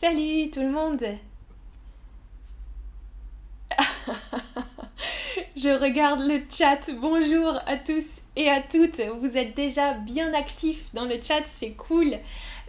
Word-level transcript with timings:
Salut 0.00 0.50
tout 0.50 0.62
le 0.62 0.70
monde 0.70 1.04
Je 5.56 5.78
regarde 5.78 6.20
le 6.20 6.40
chat. 6.50 6.90
Bonjour 6.98 7.60
à 7.66 7.76
tous 7.76 8.06
et 8.34 8.48
à 8.48 8.62
toutes. 8.62 8.98
Vous 9.20 9.36
êtes 9.36 9.54
déjà 9.54 9.92
bien 9.92 10.32
actifs 10.32 10.86
dans 10.94 11.04
le 11.04 11.20
chat, 11.22 11.42
c'est 11.44 11.72
cool. 11.72 12.16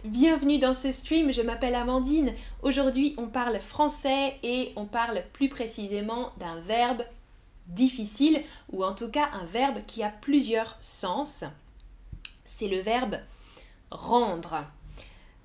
Bienvenue 0.04 0.58
dans 0.58 0.74
ce 0.74 0.92
stream, 0.92 1.32
je 1.32 1.40
m'appelle 1.40 1.74
Amandine. 1.74 2.34
Aujourd'hui, 2.62 3.14
on 3.16 3.28
parle 3.28 3.58
français 3.60 4.36
et 4.42 4.74
on 4.76 4.84
parle 4.84 5.22
plus 5.32 5.48
précisément 5.48 6.32
d'un 6.38 6.60
verbe 6.60 7.02
difficile 7.66 8.42
ou 8.72 8.84
en 8.84 8.94
tout 8.94 9.10
cas 9.10 9.30
un 9.32 9.46
verbe 9.46 9.78
qui 9.86 10.02
a 10.02 10.10
plusieurs 10.10 10.76
sens. 10.80 11.44
C'est 12.44 12.68
le 12.68 12.80
verbe 12.80 13.16
rendre. 13.90 14.66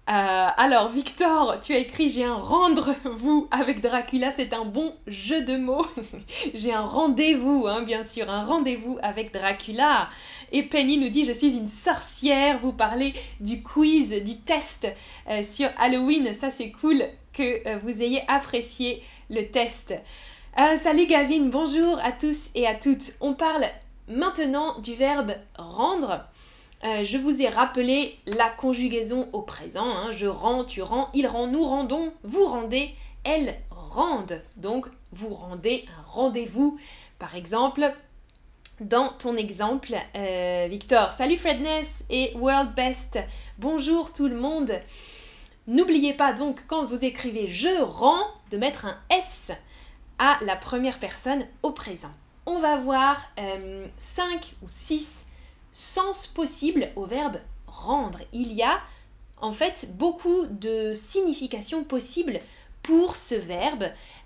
Euh, 0.09 0.47
alors, 0.55 0.87
Victor, 0.87 1.59
tu 1.59 1.73
as 1.73 1.79
écrit 1.79 2.07
J'ai 2.07 2.23
un 2.23 2.35
rendre-vous 2.35 3.49
avec 3.51 3.81
Dracula, 3.81 4.31
c'est 4.31 4.53
un 4.53 4.63
bon 4.63 4.93
jeu 5.05 5.41
de 5.41 5.57
mots. 5.57 5.85
J'ai 6.53 6.71
un 6.71 6.85
rendez-vous, 6.85 7.67
hein, 7.67 7.81
bien 7.81 8.05
sûr, 8.05 8.29
un 8.29 8.45
rendez-vous 8.45 8.97
avec 9.03 9.33
Dracula. 9.33 10.09
Et 10.53 10.63
Penny 10.63 10.97
nous 10.97 11.09
dit 11.09 11.25
Je 11.25 11.33
suis 11.33 11.57
une 11.57 11.67
sorcière. 11.67 12.57
Vous 12.59 12.71
parlez 12.71 13.15
du 13.41 13.61
quiz, 13.61 14.11
du 14.23 14.37
test 14.37 14.87
euh, 15.29 15.43
sur 15.43 15.67
Halloween. 15.77 16.33
Ça, 16.33 16.51
c'est 16.51 16.71
cool 16.71 17.03
que 17.33 17.67
euh, 17.67 17.77
vous 17.83 18.01
ayez 18.01 18.23
apprécié 18.29 19.03
le 19.29 19.43
test. 19.47 19.93
salut 20.77 21.05
Gavin, 21.05 21.49
bonjour 21.51 21.99
à 22.01 22.13
tous 22.13 22.49
et 22.55 22.65
à 22.65 22.75
toutes. 22.75 23.11
On 23.19 23.33
parle 23.33 23.65
maintenant 24.07 24.79
du 24.79 24.95
verbe 24.95 25.33
rendre. 25.57 26.23
Euh, 26.83 27.03
je 27.03 27.17
vous 27.17 27.41
ai 27.41 27.47
rappelé 27.47 28.19
la 28.27 28.49
conjugaison 28.49 29.29
au 29.33 29.41
présent. 29.41 29.87
Hein. 29.87 30.11
Je 30.11 30.27
rends, 30.27 30.63
tu 30.63 30.81
rends, 30.81 31.09
il 31.13 31.25
rend, 31.25 31.47
nous 31.47 31.63
rendons, 31.63 32.13
vous 32.23 32.45
rendez, 32.45 32.93
elles 33.23 33.55
rendent. 33.71 34.41
Donc, 34.57 34.87
vous 35.11 35.33
rendez 35.33 35.85
un 35.97 36.01
rendez-vous. 36.03 36.79
Par 37.17 37.35
exemple, 37.35 37.91
dans 38.79 39.09
ton 39.09 39.37
exemple, 39.37 39.95
euh, 40.15 40.67
Victor. 40.69 41.13
Salut 41.13 41.37
Fredness 41.37 42.05
et 42.11 42.33
World 42.35 42.75
Best. 42.75 43.19
Bonjour 43.57 44.13
tout 44.13 44.27
le 44.27 44.35
monde. 44.35 44.71
N'oubliez 45.65 46.13
pas 46.13 46.31
donc 46.31 46.61
quand 46.67 46.85
vous 46.85 47.03
écrivez 47.03 47.47
je 47.47 47.81
rends 47.81 48.27
de 48.51 48.57
mettre 48.57 48.85
un 48.85 48.97
S 49.09 49.51
à 50.19 50.37
la 50.41 50.55
première 50.55 50.99
personne 50.99 51.45
au 51.63 51.71
présent. 51.71 52.11
On 52.45 52.59
va 52.59 52.77
voir 52.77 53.17
5 53.35 53.41
euh, 53.41 54.37
ou 54.63 54.69
6 54.69 55.25
sens 55.71 56.27
possible 56.27 56.89
au 56.95 57.05
verbe 57.05 57.37
rendre. 57.67 58.19
Il 58.33 58.53
y 58.53 58.63
a 58.63 58.79
en 59.39 59.51
fait 59.51 59.89
beaucoup 59.97 60.45
de 60.47 60.93
significations 60.93 61.83
possibles 61.83 62.39
pour 62.83 63.15
ce 63.15 63.35
verbe. 63.35 63.85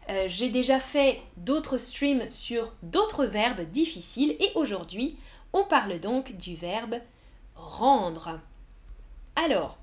Euh, 0.10 0.26
j'ai 0.28 0.50
déjà 0.50 0.80
fait 0.80 1.22
d'autres 1.38 1.78
streams 1.78 2.30
sur 2.30 2.72
d'autres 2.84 3.26
verbes 3.26 3.62
difficiles 3.62 4.36
et 4.40 4.52
aujourd'hui 4.56 5.18
on 5.54 5.64
parle 5.64 6.00
donc 6.00 6.36
du 6.38 6.56
verbe 6.56 6.96
rendre. 7.56 8.40
Alors, 9.36 9.78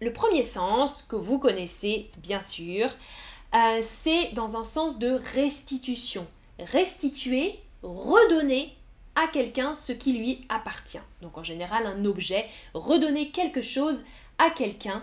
le 0.00 0.12
premier 0.12 0.44
sens 0.44 1.04
que 1.08 1.16
vous 1.16 1.38
connaissez 1.38 2.10
bien 2.18 2.40
sûr, 2.40 2.90
euh, 3.54 3.80
c'est 3.82 4.32
dans 4.32 4.56
un 4.56 4.64
sens 4.64 4.98
de 4.98 5.20
restitution. 5.34 6.26
Restituer, 6.58 7.58
redonner 7.82 8.74
à 9.14 9.26
quelqu'un 9.26 9.76
ce 9.76 9.92
qui 9.92 10.12
lui 10.12 10.44
appartient. 10.48 11.00
Donc 11.20 11.38
en 11.38 11.44
général 11.44 11.86
un 11.86 12.04
objet, 12.04 12.48
redonner 12.74 13.30
quelque 13.30 13.62
chose 13.62 14.04
à 14.38 14.50
quelqu'un, 14.50 15.02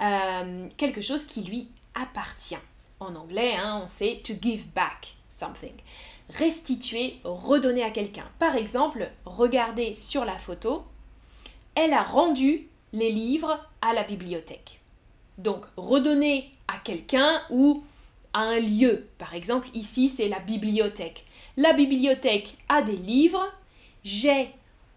euh, 0.00 0.68
quelque 0.76 1.00
chose 1.00 1.26
qui 1.26 1.42
lui 1.42 1.68
appartient. 1.94 2.56
En 3.00 3.14
anglais, 3.14 3.54
hein, 3.56 3.80
on 3.84 3.86
sait 3.86 4.20
to 4.24 4.34
give 4.40 4.66
back 4.74 5.14
something. 5.28 5.72
Restituer, 6.38 7.18
redonner 7.24 7.82
à 7.82 7.90
quelqu'un. 7.90 8.28
Par 8.38 8.56
exemple, 8.56 9.10
regardez 9.24 9.94
sur 9.94 10.24
la 10.24 10.38
photo, 10.38 10.84
elle 11.74 11.92
a 11.92 12.02
rendu 12.02 12.68
les 12.92 13.10
livres 13.10 13.58
à 13.80 13.94
la 13.94 14.04
bibliothèque. 14.04 14.80
Donc 15.38 15.64
redonner 15.76 16.50
à 16.68 16.76
quelqu'un 16.78 17.40
ou 17.50 17.82
un 18.34 18.58
lieu. 18.58 19.08
Par 19.18 19.34
exemple, 19.34 19.68
ici 19.74 20.08
c'est 20.08 20.28
la 20.28 20.38
bibliothèque. 20.38 21.26
La 21.56 21.72
bibliothèque 21.72 22.56
a 22.68 22.82
des 22.82 22.96
livres. 22.96 23.46
J'ai 24.04 24.50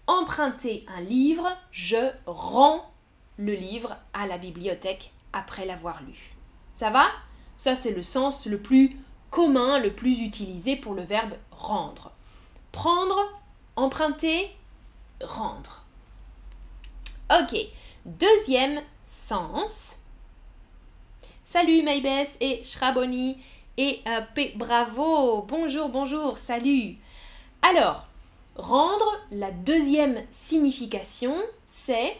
emprunté 0.07 0.85
un 0.87 1.01
livre. 1.01 1.55
Je 1.71 2.11
rends 2.25 2.89
le 3.37 3.53
livre 3.53 3.97
à 4.13 4.27
la 4.27 4.37
bibliothèque 4.37 5.11
après 5.33 5.65
l'avoir 5.65 6.01
lu. 6.03 6.35
Ça 6.77 6.89
va? 6.89 7.07
Ça, 7.57 7.75
c'est 7.75 7.93
le 7.93 8.03
sens 8.03 8.45
le 8.45 8.59
plus 8.59 8.97
commun, 9.29 9.79
le 9.79 9.93
plus 9.93 10.21
utilisé 10.21 10.75
pour 10.75 10.93
le 10.93 11.03
verbe 11.03 11.33
rendre. 11.51 12.11
Prendre, 12.71 13.19
emprunter, 13.75 14.49
rendre. 15.21 15.83
Ok, 17.31 17.57
deuxième 18.05 18.81
sens. 19.01 20.02
Salut 21.53 21.83
Maybeth 21.83 22.31
et 22.41 22.63
Shraboni 22.63 23.37
et 23.77 24.01
euh, 24.07 24.21
P. 24.33 24.53
Bravo, 24.55 25.43
bonjour, 25.43 25.87
bonjour, 25.87 26.39
salut. 26.39 26.95
Alors, 27.61 28.07
rendre, 28.55 29.21
la 29.31 29.51
deuxième 29.51 30.23
signification, 30.31 31.35
c'est 31.67 32.17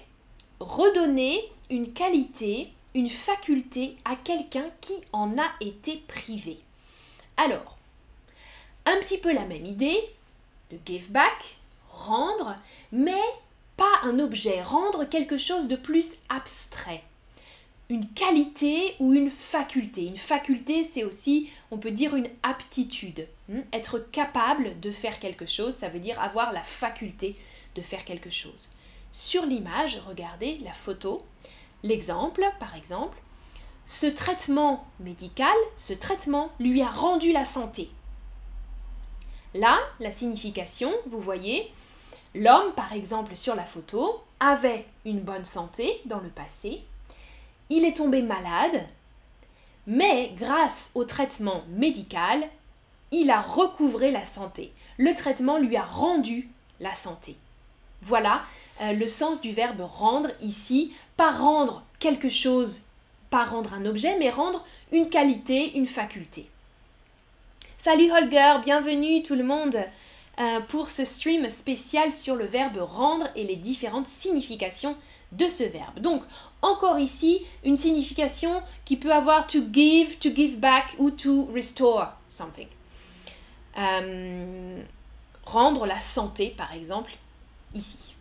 redonner 0.60 1.42
une 1.72 1.94
qualité, 1.94 2.72
une 2.94 3.10
faculté 3.10 3.98
à 4.06 4.16
quelqu'un 4.18 4.68
qui 4.82 4.94
en 5.14 5.36
a 5.40 5.50
été 5.62 6.04
privé. 6.08 6.60
Alors, 7.36 7.76
un 8.86 8.98
petit 8.98 9.18
peu 9.18 9.34
la 9.34 9.46
même 9.46 9.66
idée, 9.66 9.98
de 10.70 10.78
give 10.86 11.12
back, 11.12 11.58
rendre, 11.90 12.56
mais 12.92 13.24
pas 13.78 14.00
un 14.04 14.20
objet, 14.20 14.62
rendre 14.62 15.06
quelque 15.06 15.40
chose 15.40 15.68
de 15.68 15.76
plus 15.76 16.18
abstrait 16.30 17.02
une 17.94 18.10
qualité 18.10 18.96
ou 19.00 19.14
une 19.14 19.30
faculté. 19.30 20.08
Une 20.08 20.18
faculté, 20.18 20.84
c'est 20.84 21.04
aussi, 21.04 21.52
on 21.70 21.78
peut 21.78 21.92
dire, 21.92 22.16
une 22.16 22.30
aptitude. 22.42 23.28
Hmm? 23.50 23.60
Être 23.72 24.00
capable 24.00 24.80
de 24.80 24.92
faire 24.92 25.20
quelque 25.20 25.46
chose, 25.46 25.76
ça 25.76 25.90
veut 25.90 26.00
dire 26.00 26.20
avoir 26.20 26.52
la 26.54 26.64
faculté 26.64 27.36
de 27.76 27.84
faire 27.84 28.04
quelque 28.04 28.32
chose. 28.32 28.70
Sur 29.12 29.46
l'image, 29.46 30.02
regardez 30.08 30.58
la 30.64 30.74
photo, 30.74 31.22
l'exemple, 31.84 32.44
par 32.60 32.76
exemple, 32.76 33.16
ce 33.86 34.08
traitement 34.08 34.88
médical, 35.00 35.54
ce 35.76 35.94
traitement 35.94 36.52
lui 36.60 36.82
a 36.82 36.90
rendu 36.90 37.32
la 37.32 37.46
santé. 37.46 37.92
Là, 39.54 39.78
la 40.00 40.12
signification, 40.12 40.92
vous 41.06 41.22
voyez, 41.22 41.72
l'homme, 42.34 42.74
par 42.74 42.92
exemple, 42.94 43.36
sur 43.36 43.54
la 43.54 43.66
photo, 43.66 44.24
avait 44.40 44.88
une 45.06 45.20
bonne 45.20 45.46
santé 45.46 46.02
dans 46.06 46.20
le 46.22 46.30
passé, 46.30 46.82
il 47.76 47.86
est 47.86 47.98
tombé 47.98 48.22
malade, 48.22 48.86
mais 49.88 50.32
grâce 50.38 50.92
au 50.94 51.06
traitement 51.06 51.64
médical, 51.70 52.48
il 53.12 53.32
a 53.32 53.42
recouvré 53.42 54.12
la 54.12 54.26
santé. 54.26 54.72
Le 54.98 55.16
traitement 55.16 55.58
lui 55.58 55.76
a 55.76 55.82
rendu 55.82 56.50
la 56.80 56.94
santé. 56.96 57.36
Voilà 58.04 58.44
euh, 58.82 58.94
le 58.94 59.08
sens 59.08 59.42
du 59.42 59.52
verbe 59.52 59.82
rendre 59.82 60.30
ici, 60.42 60.96
pas 61.18 61.32
rendre 61.32 61.84
quelque 62.00 62.30
chose, 62.30 62.82
pas 63.32 63.44
rendre 63.44 63.74
un 63.74 63.86
objet, 63.86 64.18
mais 64.20 64.30
rendre 64.30 64.64
une 64.92 65.10
qualité, 65.10 65.76
une 65.76 65.88
faculté. 65.88 66.48
Salut 67.80 68.12
Holger, 68.12 68.58
bienvenue 68.64 69.24
tout 69.24 69.36
le 69.36 69.44
monde 69.44 69.78
euh, 70.40 70.60
pour 70.70 70.90
ce 70.90 71.06
stream 71.06 71.50
spécial 71.50 72.14
sur 72.14 72.36
le 72.36 72.46
verbe 72.46 72.78
rendre 72.78 73.28
et 73.36 73.44
les 73.44 73.56
différentes 73.56 74.08
significations 74.08 74.96
de 75.32 75.48
ce 75.48 75.64
verbe. 75.64 76.00
Donc, 76.00 76.22
encore 76.64 77.00
ici, 77.00 77.46
une 77.64 77.78
signification 77.78 78.64
qui 78.86 78.98
peut 78.98 79.14
avoir 79.14 79.46
to 79.48 79.60
give, 79.72 80.18
to 80.18 80.30
give 80.34 80.58
back 80.58 80.96
ou 80.98 81.12
to 81.12 81.48
restore 81.54 82.08
something. 82.30 82.68
Euh, 83.78 84.82
rendre 85.46 85.86
la 85.86 86.00
santé, 86.00 86.54
par 86.58 86.74
exemple, 86.74 87.12
ici. 87.76 88.16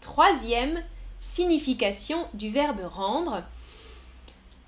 Troisième 0.00 0.82
signification 1.20 2.26
du 2.34 2.50
verbe 2.50 2.80
rendre. 2.84 3.42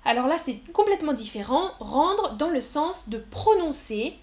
Alors 0.05 0.27
là, 0.27 0.37
c'est 0.43 0.57
complètement 0.71 1.13
différent. 1.13 1.71
Rendre 1.79 2.33
dans 2.33 2.49
le 2.49 2.61
sens 2.61 3.09
de 3.09 3.17
prononcer, 3.17 4.17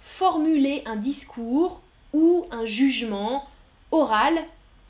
formuler 0.00 0.82
un 0.86 0.96
discours 0.96 1.80
ou 2.12 2.46
un 2.50 2.64
jugement 2.64 3.46
oral 3.90 4.38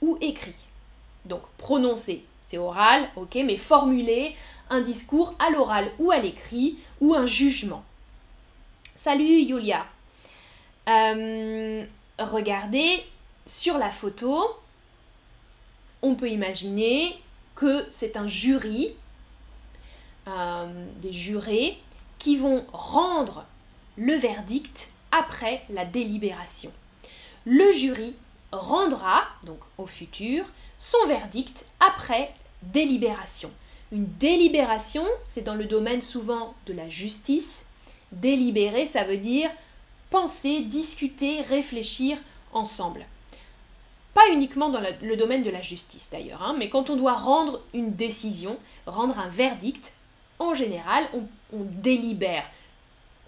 ou 0.01 0.17
écrit. 0.21 0.55
Donc 1.25 1.43
prononcer, 1.59 2.25
c'est 2.49 2.57
oral, 2.57 3.11
ok, 3.17 3.35
mais 3.45 3.59
formuler 3.59 4.35
un 4.71 4.81
discours 4.81 5.35
à 5.39 5.51
l'oral 5.51 5.91
ou 5.99 6.11
à 6.11 6.19
l'écrit 6.19 6.79
ou 6.99 7.15
un 7.15 7.27
jugement. 7.27 7.85
Salut 8.97 9.43
Yulia. 9.43 9.85
Euh, 10.89 11.85
regardez 12.19 13.05
sur 13.45 13.77
la 13.77 13.91
photo, 13.91 14.43
on 16.01 16.15
peut 16.15 16.31
imaginer 16.31 17.19
que 17.55 17.85
c'est 17.91 18.17
un 18.17 18.27
jury 18.27 18.95
euh, 20.27 20.87
des 21.03 21.13
jurés 21.13 21.77
qui 22.19 22.37
vont 22.37 22.65
rendre 22.73 23.45
le 23.99 24.15
verdict 24.15 24.89
après 25.13 25.63
la 25.69 25.85
délibération. 25.85 26.73
Le 27.45 27.73
jury 27.73 28.17
rendra, 28.53 29.25
donc 29.43 29.59
au 29.77 29.87
futur, 29.87 30.47
son 30.79 31.07
verdict 31.07 31.67
après 31.81 32.33
délibération. 32.63 33.51
Une 33.91 34.07
délibération, 34.19 35.05
c'est 35.25 35.43
dans 35.43 35.55
le 35.55 35.65
domaine 35.65 36.03
souvent 36.03 36.55
de 36.67 36.73
la 36.73 36.89
justice. 36.89 37.67
Délibérer, 38.13 38.87
ça 38.87 39.05
veut 39.05 39.17
dire 39.17 39.51
penser, 40.11 40.61
discuter, 40.61 41.43
réfléchir 41.43 42.17
ensemble. 42.53 43.05
Pas 44.15 44.33
uniquement 44.33 44.71
dans 44.71 44.81
le 44.81 45.17
domaine 45.17 45.43
de 45.43 45.51
la 45.51 45.63
justice 45.63 46.09
d'ailleurs, 46.11 46.43
hein, 46.43 46.57
mais 46.59 46.71
quand 46.71 46.91
on 46.91 46.97
doit 46.97 47.15
rendre 47.15 47.61
une 47.75 47.95
décision, 47.95 48.59
rendre 48.87 49.19
un 49.19 49.29
verdict, 49.29 49.93
en 50.39 50.55
général, 50.55 51.09
on, 51.13 51.23
on 51.53 51.65
délibère. 51.65 52.45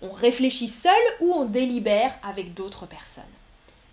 On 0.02 0.12
réfléchit 0.12 0.68
seul 0.68 0.94
ou 1.20 1.32
on 1.32 1.44
délibère 1.44 2.14
avec 2.22 2.54
d'autres 2.54 2.86
personnes. 2.86 3.24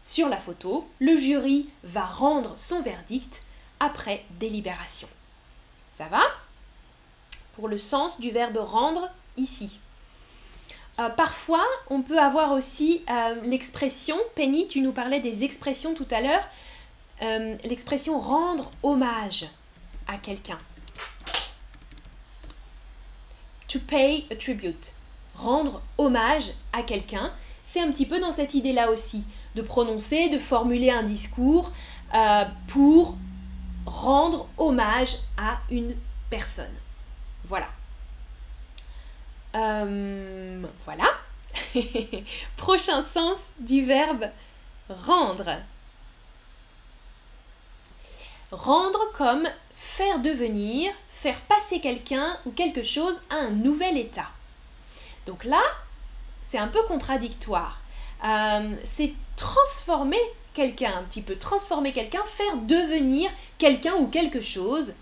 Sur 0.03 0.29
la 0.29 0.37
photo, 0.37 0.87
le 0.99 1.17
jury 1.17 1.67
va 1.83 2.05
rendre 2.05 2.53
son 2.55 2.81
verdict 2.81 3.43
après 3.79 4.23
délibération. 4.39 5.07
Ça 5.97 6.05
va? 6.05 6.21
Pour 7.55 7.67
le 7.67 7.77
sens 7.77 8.19
du 8.19 8.31
verbe 8.31 8.57
rendre 8.57 9.09
ici. 9.35 9.79
Euh, 10.99 11.09
parfois, 11.09 11.63
on 11.89 12.01
peut 12.01 12.17
avoir 12.17 12.53
aussi 12.53 13.03
euh, 13.09 13.35
l'expression, 13.43 14.17
Penny, 14.35 14.67
tu 14.67 14.81
nous 14.81 14.91
parlais 14.91 15.19
des 15.19 15.43
expressions 15.43 15.93
tout 15.93 16.07
à 16.09 16.21
l'heure, 16.21 16.47
euh, 17.21 17.55
l'expression 17.63 18.19
rendre 18.19 18.71
hommage 18.81 19.45
à 20.07 20.17
quelqu'un. 20.17 20.57
To 23.67 23.79
pay 23.79 24.25
a 24.31 24.35
tribute. 24.35 24.93
Rendre 25.35 25.81
hommage 25.99 26.45
à 26.73 26.81
quelqu'un, 26.81 27.31
c'est 27.69 27.81
un 27.81 27.91
petit 27.91 28.07
peu 28.07 28.19
dans 28.19 28.31
cette 28.31 28.55
idée-là 28.55 28.89
aussi, 28.89 29.23
de 29.55 29.61
prononcer, 29.61 30.29
de 30.29 30.39
formuler 30.39 30.89
un 30.89 31.03
discours 31.03 31.71
pour 32.67 33.17
rendre 33.87 34.47
hommage 34.57 35.17
à 35.37 35.59
une 35.71 35.95
personne. 36.29 36.75
Voilà. 37.45 37.69
Euh, 39.55 40.61
voilà. 40.83 41.09
Prochain 42.57 43.01
sens 43.01 43.39
du 43.59 43.85
verbe 43.85 44.25
rendre. 44.89 45.57
Rendre 48.51 49.11
comme 49.13 49.47
faire 49.75 50.19
devenir, 50.19 50.93
faire 51.09 51.39
passer 51.41 51.79
quelqu'un 51.79 52.37
ou 52.45 52.51
quelque 52.51 52.83
chose 52.83 53.21
à 53.29 53.35
un 53.35 53.49
nouvel 53.51 53.97
état. 53.97 54.29
Donc 55.25 55.43
là, 55.43 55.61
c'est 56.45 56.57
un 56.57 56.67
peu 56.67 56.81
contradictoire. 56.83 57.81
Euh, 58.23 58.75
c'est 58.83 59.13
transformer 59.35 60.21
quelqu'un, 60.57 60.97
un 60.97 61.03
petit 61.03 61.21
peu 61.21 61.35
transformer 61.35 61.93
quelqu'un, 61.93 62.23
faire 62.25 62.57
devenir 62.57 63.29
quelqu'un 63.59 63.93
ou 63.97 64.07
quelque 64.07 64.41
chose 64.41 64.95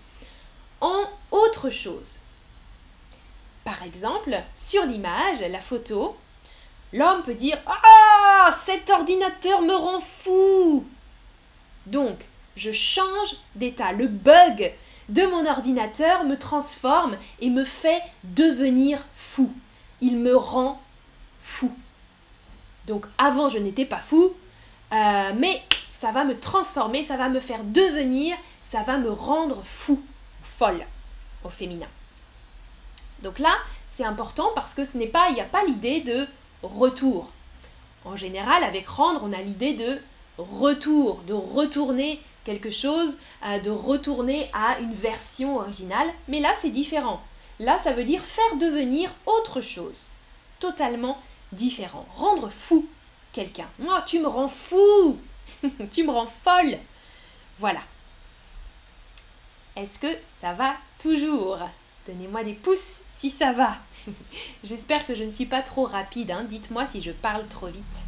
en 0.82 1.00
autre 1.30 1.70
chose. 1.70 2.18
Par 3.64 3.82
exemple, 3.82 4.38
sur 4.54 4.84
l'image, 4.84 5.40
la 5.40 5.60
photo, 5.60 6.14
l'homme 6.92 7.22
peut 7.22 7.34
dire 7.34 7.58
Ah, 7.66 8.54
cet 8.64 8.90
ordinateur 8.90 9.62
me 9.62 9.74
rend 9.74 10.00
fou 10.00 10.86
Donc, 11.86 12.18
je 12.54 12.70
change 12.70 13.36
d'état. 13.54 13.92
Le 13.92 14.08
bug 14.08 14.72
de 15.08 15.24
mon 15.24 15.46
ordinateur 15.46 16.24
me 16.24 16.36
transforme 16.36 17.16
et 17.40 17.48
me 17.48 17.64
fait 17.64 18.02
devenir 18.24 19.02
fou. 19.16 19.50
Il 20.02 20.18
me 20.18 20.36
rend 20.36 20.82
fou. 21.42 21.72
Donc, 22.86 23.06
avant, 23.16 23.48
je 23.48 23.58
n'étais 23.58 23.86
pas 23.86 24.02
fou, 24.02 24.34
euh, 24.92 25.32
mais 25.36 25.62
ça 25.90 26.12
va 26.12 26.24
me 26.24 26.38
transformer, 26.38 27.04
ça 27.04 27.16
va 27.16 27.28
me 27.28 27.40
faire 27.40 27.64
devenir, 27.64 28.36
ça 28.70 28.82
va 28.82 28.98
me 28.98 29.10
rendre 29.10 29.62
fou, 29.64 30.02
folle 30.58 30.84
au 31.44 31.48
féminin. 31.48 31.88
Donc 33.22 33.38
là, 33.38 33.56
c'est 33.88 34.04
important 34.04 34.50
parce 34.54 34.74
que 34.74 34.84
ce 34.84 34.98
n'est 34.98 35.06
pas, 35.06 35.28
il 35.30 35.34
n'y 35.34 35.40
a 35.40 35.44
pas 35.44 35.64
l'idée 35.64 36.00
de 36.02 36.26
retour. 36.62 37.30
En 38.04 38.16
général, 38.16 38.62
avec 38.62 38.86
rendre, 38.86 39.22
on 39.24 39.32
a 39.32 39.40
l'idée 39.42 39.74
de 39.74 40.00
retour, 40.38 41.22
de 41.26 41.32
retourner 41.32 42.20
quelque 42.44 42.70
chose, 42.70 43.18
euh, 43.44 43.58
de 43.58 43.70
retourner 43.70 44.48
à 44.52 44.78
une 44.78 44.92
version 44.92 45.56
originale. 45.56 46.08
Mais 46.28 46.40
là, 46.40 46.52
c'est 46.60 46.70
différent. 46.70 47.20
Là, 47.58 47.78
ça 47.78 47.92
veut 47.92 48.04
dire 48.04 48.22
faire 48.22 48.56
devenir 48.58 49.10
autre 49.24 49.60
chose, 49.60 50.08
totalement 50.60 51.18
différent. 51.52 52.06
Rendre 52.16 52.50
fou 52.50 52.86
quelqu'un. 53.36 53.68
Tu 54.06 54.18
me 54.20 54.26
rends 54.26 54.48
fou, 54.48 55.18
tu 55.92 56.04
me 56.04 56.10
rends 56.10 56.32
folle. 56.42 56.78
Voilà. 57.58 57.80
Est-ce 59.76 59.98
que 59.98 60.16
ça 60.40 60.54
va 60.54 60.74
toujours? 60.98 61.58
Donnez-moi 62.08 62.44
des 62.44 62.54
pouces 62.54 63.00
si 63.18 63.30
ça 63.30 63.52
va. 63.52 63.76
J'espère 64.64 65.06
que 65.06 65.14
je 65.14 65.22
ne 65.22 65.30
suis 65.30 65.44
pas 65.44 65.62
trop 65.62 65.84
rapide, 65.84 66.30
hein. 66.30 66.44
dites-moi 66.44 66.86
si 66.86 67.02
je 67.02 67.12
parle 67.12 67.46
trop 67.48 67.66
vite. 67.66 67.98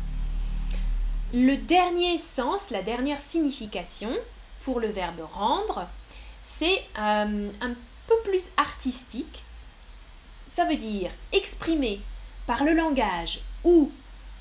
Le 1.35 1.57
dernier 1.57 2.17
sens, 2.17 2.63
la 2.71 2.83
dernière 2.83 3.21
signification 3.21 4.11
pour 4.65 4.81
le 4.81 4.89
verbe 4.89 5.21
rendre, 5.35 5.87
c'est 6.45 6.83
euh, 6.99 7.51
un 7.61 7.75
peu 8.07 8.15
plus 8.25 8.45
artistique. 8.57 9.43
Ça 10.55 10.65
veut 10.65 10.77
dire 10.77 11.11
exprimer 11.33 12.01
par 12.47 12.65
le 12.65 12.73
langage 12.73 13.41
ou 13.63 13.91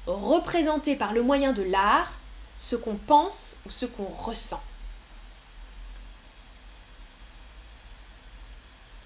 représenter 0.07 0.95
par 0.95 1.13
le 1.13 1.21
moyen 1.21 1.53
de 1.53 1.63
l'art 1.63 2.13
ce 2.57 2.75
qu'on 2.75 2.95
pense 2.95 3.59
ou 3.65 3.71
ce 3.71 3.85
qu'on 3.85 4.05
ressent. 4.05 4.63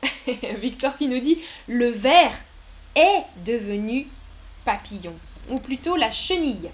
Victor 0.59 0.95
tu 0.95 1.07
nous 1.07 1.19
dit 1.19 1.39
le 1.67 1.89
verre 1.89 2.37
est 2.95 3.23
devenu 3.45 4.07
papillon, 4.65 5.15
ou 5.49 5.57
plutôt 5.59 5.95
la 5.95 6.11
chenille. 6.11 6.69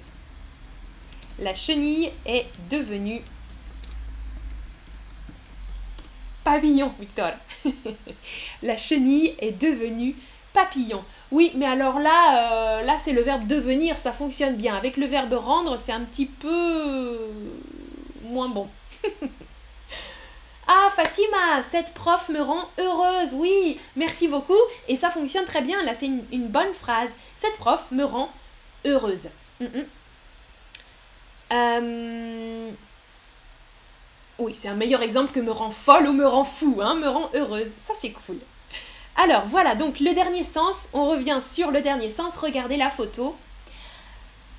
La 1.40 1.54
chenille 1.54 2.12
est 2.26 2.48
devenue 2.70 3.22
papillon, 6.44 6.94
Victor. 7.00 7.34
la 8.64 8.78
chenille 8.78 9.36
est 9.40 9.52
devenue 9.52 10.16
papillon. 10.58 11.04
Oui, 11.32 11.52
mais 11.56 11.68
alors 11.68 12.00
là, 12.00 12.80
euh, 12.80 12.82
là 12.82 12.98
c'est 12.98 13.12
le 13.12 13.22
verbe 13.22 13.46
devenir, 13.46 13.96
ça 13.96 14.12
fonctionne 14.12 14.56
bien. 14.56 14.74
Avec 14.76 14.98
le 14.98 15.06
verbe 15.06 15.34
rendre, 15.34 15.78
c'est 15.78 15.92
un 15.92 16.02
petit 16.02 16.26
peu 16.26 17.18
moins 18.24 18.50
bon. 18.50 18.68
Ah 20.70 20.90
Fatima, 20.94 21.64
cette 21.64 21.94
prof 21.94 22.28
me 22.28 22.42
rend 22.42 22.66
heureuse, 22.78 23.30
oui, 23.32 23.80
merci 23.96 24.28
beaucoup. 24.28 24.60
Et 24.90 24.98
ça 24.98 25.10
fonctionne 25.10 25.46
très 25.46 25.62
bien, 25.62 25.82
là 25.84 25.96
c'est 25.96 26.08
une, 26.08 26.48
bonne 26.50 26.74
phrase. 26.74 27.10
Cette 27.38 27.56
prof 27.56 27.86
me 27.92 28.04
rend 28.04 28.30
heureuse. 28.84 29.30
Mm, 29.62 29.66
mm. 29.66 29.86
Euh, 31.54 32.72
oui, 34.40 34.54
c'est 34.56 34.68
un 34.68 34.76
meilleur 34.76 35.02
exemple 35.04 35.32
que 35.32 35.40
me 35.40 35.52
rend 35.52 35.72
folle 35.72 36.06
ou 36.08 36.12
me 36.12 36.28
rend 36.28 36.44
fou, 36.44 36.80
hein, 36.82 36.96
me 36.96 37.08
rend 37.08 37.30
heureuse. 37.34 37.72
Ça 37.82 37.94
c'est 37.98 38.12
cool. 38.12 38.40
Alors 39.20 39.48
voilà, 39.48 39.74
donc 39.74 40.00
le 40.00 40.14
dernier 40.14 40.44
sens, 40.44 40.90
on 40.94 41.10
revient 41.10 41.40
sur 41.44 41.72
le 41.72 41.82
dernier 41.82 42.12
sens, 42.12 42.38
regardez 42.38 42.78
la 42.78 42.92
photo. 42.92 43.36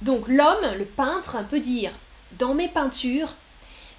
Donc 0.02 0.26
l'homme, 0.26 0.74
le 0.76 0.84
peintre, 0.84 1.36
peut 1.48 1.60
dire, 1.60 1.92
dans 2.32 2.54
mes 2.54 2.66
peintures, 2.66 3.34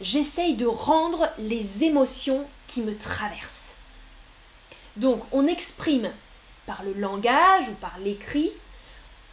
j'essaye 0.02 0.56
de 0.56 0.66
rendre 0.66 1.30
les 1.40 1.86
émotions 1.86 2.46
qui 2.68 2.82
me 2.82 2.98
traversent. 2.98 3.76
Donc 4.98 5.24
on 5.32 5.48
exprime 5.48 6.12
par 6.66 6.84
le 6.84 6.92
langage 6.94 7.70
ou 7.70 7.74
par 7.76 7.98
l'écrit, 8.04 8.52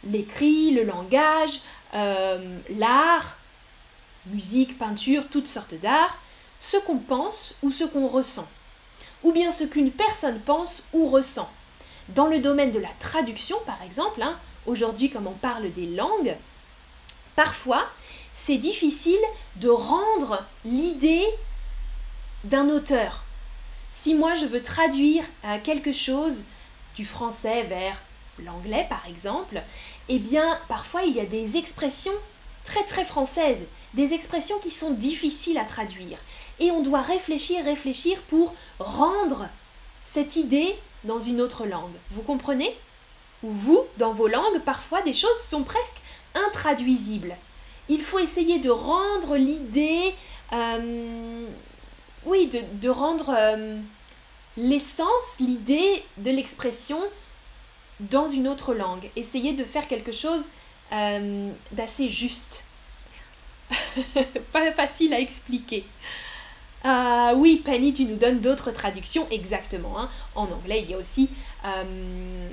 l'écrit, 0.05 0.71
le 0.71 0.83
langage, 0.83 1.59
euh, 1.93 2.57
l'art, 2.69 3.37
musique, 4.27 4.77
peinture, 4.77 5.25
toutes 5.29 5.47
sortes 5.47 5.75
d'art, 5.75 6.17
ce 6.59 6.77
qu'on 6.77 6.97
pense 6.97 7.57
ou 7.63 7.71
ce 7.71 7.83
qu'on 7.83 8.07
ressent, 8.07 8.47
ou 9.23 9.31
bien 9.31 9.51
ce 9.51 9.63
qu'une 9.63 9.91
personne 9.91 10.39
pense 10.39 10.83
ou 10.93 11.07
ressent. 11.09 11.49
Dans 12.09 12.27
le 12.27 12.39
domaine 12.39 12.71
de 12.71 12.79
la 12.79 12.89
traduction, 12.99 13.57
par 13.65 13.81
exemple, 13.83 14.21
hein, 14.21 14.37
aujourd'hui 14.65 15.09
comme 15.09 15.27
on 15.27 15.33
parle 15.33 15.71
des 15.73 15.87
langues, 15.87 16.35
parfois 17.35 17.87
c'est 18.35 18.57
difficile 18.57 19.19
de 19.55 19.69
rendre 19.69 20.45
l'idée 20.63 21.25
d'un 22.43 22.69
auteur. 22.69 23.23
Si 23.91 24.13
moi 24.13 24.35
je 24.35 24.45
veux 24.45 24.61
traduire 24.61 25.23
euh, 25.43 25.57
quelque 25.63 25.91
chose 25.91 26.43
du 26.95 27.05
français 27.05 27.63
vers 27.63 27.97
l'anglais 28.39 28.85
par 28.89 29.03
exemple, 29.07 29.61
eh 30.07 30.19
bien 30.19 30.59
parfois 30.67 31.01
il 31.01 31.15
y 31.15 31.19
a 31.19 31.25
des 31.25 31.57
expressions 31.57 32.13
très 32.63 32.83
très 32.83 33.05
françaises, 33.05 33.65
des 33.93 34.13
expressions 34.13 34.59
qui 34.59 34.71
sont 34.71 34.91
difficiles 34.91 35.57
à 35.57 35.65
traduire. 35.65 36.17
Et 36.59 36.71
on 36.71 36.81
doit 36.81 37.01
réfléchir, 37.01 37.63
réfléchir 37.63 38.21
pour 38.23 38.53
rendre 38.79 39.47
cette 40.03 40.35
idée 40.35 40.75
dans 41.03 41.19
une 41.19 41.41
autre 41.41 41.65
langue. 41.65 41.95
Vous 42.11 42.21
comprenez? 42.21 42.75
Ou 43.43 43.51
vous, 43.51 43.83
dans 43.97 44.13
vos 44.13 44.27
langues, 44.27 44.59
parfois 44.65 45.01
des 45.03 45.13
choses 45.13 45.39
sont 45.41 45.63
presque 45.63 45.97
intraduisibles. 46.33 47.35
Il 47.89 48.01
faut 48.01 48.19
essayer 48.19 48.59
de 48.59 48.69
rendre 48.69 49.37
l'idée, 49.37 50.13
euh, 50.53 51.47
oui, 52.25 52.47
de, 52.47 52.89
rendre 52.89 53.33
euh, 53.37 53.79
l'essence, 54.57 55.39
l'idée 55.39 56.03
de 56.17 56.31
l'expression 56.31 56.99
dans 57.99 58.27
une 58.27 58.47
autre 58.47 58.73
langue. 58.73 59.09
Essayez 59.15 59.53
de 59.53 59.63
faire 59.63 59.87
quelque 59.87 60.11
chose 60.11 60.49
euh, 60.91 61.51
d'assez 61.71 62.09
juste. 62.09 62.65
Pas 64.51 64.71
facile 64.73 65.13
à 65.13 65.19
expliquer. 65.19 65.85
Ah 66.89 67.33
oui, 67.35 67.61
Penny, 67.65 67.93
tu 67.93 68.05
nous 68.05 68.15
donnes 68.15 68.39
d'autres 68.39 68.71
traductions, 68.71 69.27
exactement. 69.29 69.99
Hein. 69.99 70.09
En 70.35 70.45
anglais, 70.45 70.83
il 70.85 70.89
y 70.89 70.93
a 70.93 70.97
aussi... 70.97 71.29
Euh, 71.65 72.47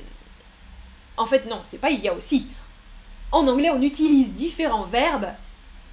en 1.16 1.26
fait, 1.26 1.46
non, 1.46 1.60
c'est 1.62 1.78
pas 1.78 1.92
il 1.92 2.00
y 2.00 2.08
a 2.08 2.14
aussi. 2.14 2.48
En 3.30 3.46
anglais, 3.46 3.70
on 3.70 3.80
utilise 3.80 4.30
différents 4.30 4.86
verbes 4.86 5.28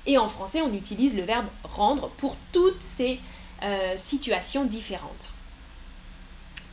et 0.08 0.18
en 0.18 0.28
français, 0.28 0.64
on 0.64 0.74
utilise 0.74 1.16
le 1.16 1.22
verbe 1.22 1.46
rendre 1.64 2.10
pour 2.18 2.36
toutes 2.52 2.82
ces 2.82 3.20
euh, 3.62 3.94
situations 3.98 4.66
différentes. 4.66 5.30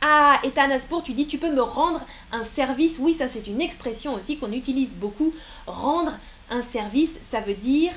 Ah, 0.01 0.39
et 0.43 0.49
Tanaspour, 0.49 1.03
tu 1.03 1.13
dis 1.13 1.27
tu 1.27 1.37
peux 1.37 1.53
me 1.53 1.61
rendre 1.61 2.01
un 2.31 2.45
service. 2.45 2.97
Oui, 2.99 3.13
ça 3.13 3.29
c'est 3.29 3.45
une 3.45 3.61
expression 3.61 4.15
aussi 4.15 4.39
qu'on 4.39 4.53
utilise 4.53 4.95
beaucoup. 4.95 5.35
Rendre 5.67 6.13
un 6.49 6.63
service, 6.63 7.19
ça 7.21 7.41
veut 7.41 7.53
dire 7.53 7.91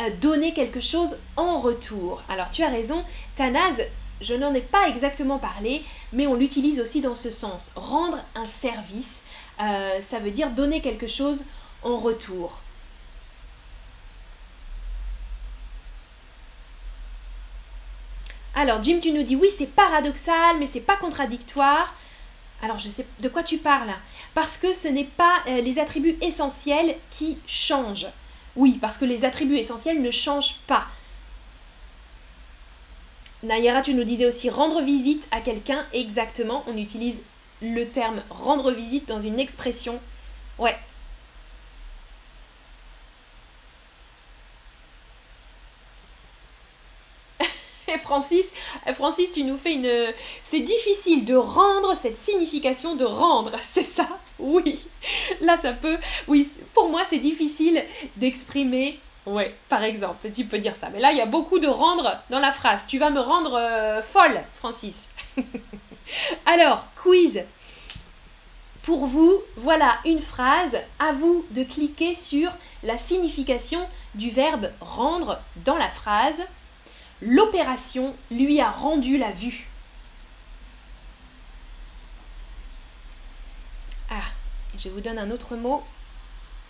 euh, 0.00 0.10
donner 0.20 0.54
quelque 0.54 0.80
chose 0.80 1.18
en 1.36 1.58
retour. 1.58 2.22
Alors 2.28 2.50
tu 2.50 2.62
as 2.62 2.68
raison, 2.68 3.04
Tanaz, 3.36 3.82
je 4.20 4.34
n'en 4.34 4.54
ai 4.54 4.60
pas 4.60 4.88
exactement 4.88 5.38
parlé, 5.38 5.84
mais 6.12 6.26
on 6.26 6.34
l'utilise 6.34 6.80
aussi 6.80 7.00
dans 7.00 7.14
ce 7.14 7.30
sens. 7.30 7.70
Rendre 7.74 8.18
un 8.34 8.46
service, 8.46 9.22
euh, 9.60 10.00
ça 10.08 10.18
veut 10.18 10.30
dire 10.30 10.50
donner 10.50 10.80
quelque 10.80 11.08
chose 11.08 11.44
en 11.82 11.96
retour. 11.98 12.60
Alors 18.54 18.82
Jim, 18.82 18.98
tu 19.02 19.12
nous 19.12 19.22
dis 19.22 19.36
oui, 19.36 19.48
c'est 19.56 19.66
paradoxal, 19.66 20.58
mais 20.58 20.66
c'est 20.66 20.80
pas 20.80 20.96
contradictoire. 20.96 21.94
Alors 22.62 22.78
je 22.78 22.88
sais 22.88 23.06
de 23.20 23.28
quoi 23.28 23.42
tu 23.42 23.58
parles. 23.58 23.92
Parce 24.34 24.56
que 24.56 24.72
ce 24.72 24.88
n'est 24.88 25.04
pas 25.04 25.42
euh, 25.48 25.60
les 25.60 25.78
attributs 25.78 26.16
essentiels 26.20 26.96
qui 27.10 27.38
changent. 27.46 28.06
Oui, 28.56 28.78
parce 28.80 28.98
que 28.98 29.04
les 29.04 29.24
attributs 29.24 29.56
essentiels 29.58 30.02
ne 30.02 30.10
changent 30.10 30.56
pas. 30.66 30.86
Nayara, 33.42 33.82
tu 33.82 33.94
nous 33.94 34.04
disais 34.04 34.26
aussi 34.26 34.50
rendre 34.50 34.82
visite 34.82 35.26
à 35.30 35.40
quelqu'un. 35.40 35.84
Exactement, 35.92 36.62
on 36.66 36.76
utilise 36.76 37.16
le 37.60 37.84
terme 37.86 38.22
rendre 38.30 38.70
visite 38.70 39.08
dans 39.08 39.20
une 39.20 39.40
expression. 39.40 39.98
Ouais. 40.58 40.76
Francis, 48.12 48.52
Francis, 48.92 49.32
tu 49.32 49.42
nous 49.42 49.56
fais 49.56 49.72
une... 49.72 50.12
C'est 50.44 50.60
difficile 50.60 51.24
de 51.24 51.34
rendre 51.34 51.96
cette 51.96 52.18
signification 52.18 52.94
de 52.94 53.06
rendre, 53.06 53.52
c'est 53.62 53.84
ça? 53.84 54.06
Oui. 54.38 54.86
Là, 55.40 55.56
ça 55.56 55.72
peut... 55.72 55.96
Oui, 56.28 56.46
pour 56.74 56.90
moi, 56.90 57.04
c'est 57.08 57.20
difficile 57.20 57.82
d'exprimer... 58.16 59.00
Ouais, 59.24 59.54
par 59.70 59.82
exemple, 59.82 60.30
tu 60.30 60.44
peux 60.44 60.58
dire 60.58 60.76
ça. 60.76 60.90
Mais 60.92 61.00
là, 61.00 61.12
il 61.12 61.16
y 61.16 61.22
a 61.22 61.26
beaucoup 61.26 61.58
de 61.58 61.68
rendre 61.68 62.18
dans 62.28 62.38
la 62.38 62.52
phrase. 62.52 62.84
Tu 62.86 62.98
vas 62.98 63.08
me 63.08 63.20
rendre 63.20 63.54
euh, 63.54 64.02
folle, 64.02 64.42
Francis. 64.56 65.08
Alors, 66.44 66.84
quiz. 67.02 67.40
Pour 68.82 69.06
vous, 69.06 69.40
voilà 69.56 70.00
une 70.04 70.20
phrase. 70.20 70.76
À 70.98 71.12
vous 71.12 71.46
de 71.52 71.62
cliquer 71.62 72.14
sur 72.14 72.50
la 72.82 72.98
signification 72.98 73.80
du 74.14 74.28
verbe 74.28 74.70
rendre 74.82 75.38
dans 75.64 75.78
la 75.78 75.88
phrase. 75.88 76.42
L'opération 77.22 78.16
lui 78.32 78.60
a 78.60 78.70
rendu 78.70 79.16
la 79.16 79.30
vue. 79.30 79.68
Ah, 84.10 84.24
je 84.76 84.88
vous 84.88 85.00
donne 85.00 85.18
un 85.18 85.30
autre 85.30 85.54
mot. 85.54 85.84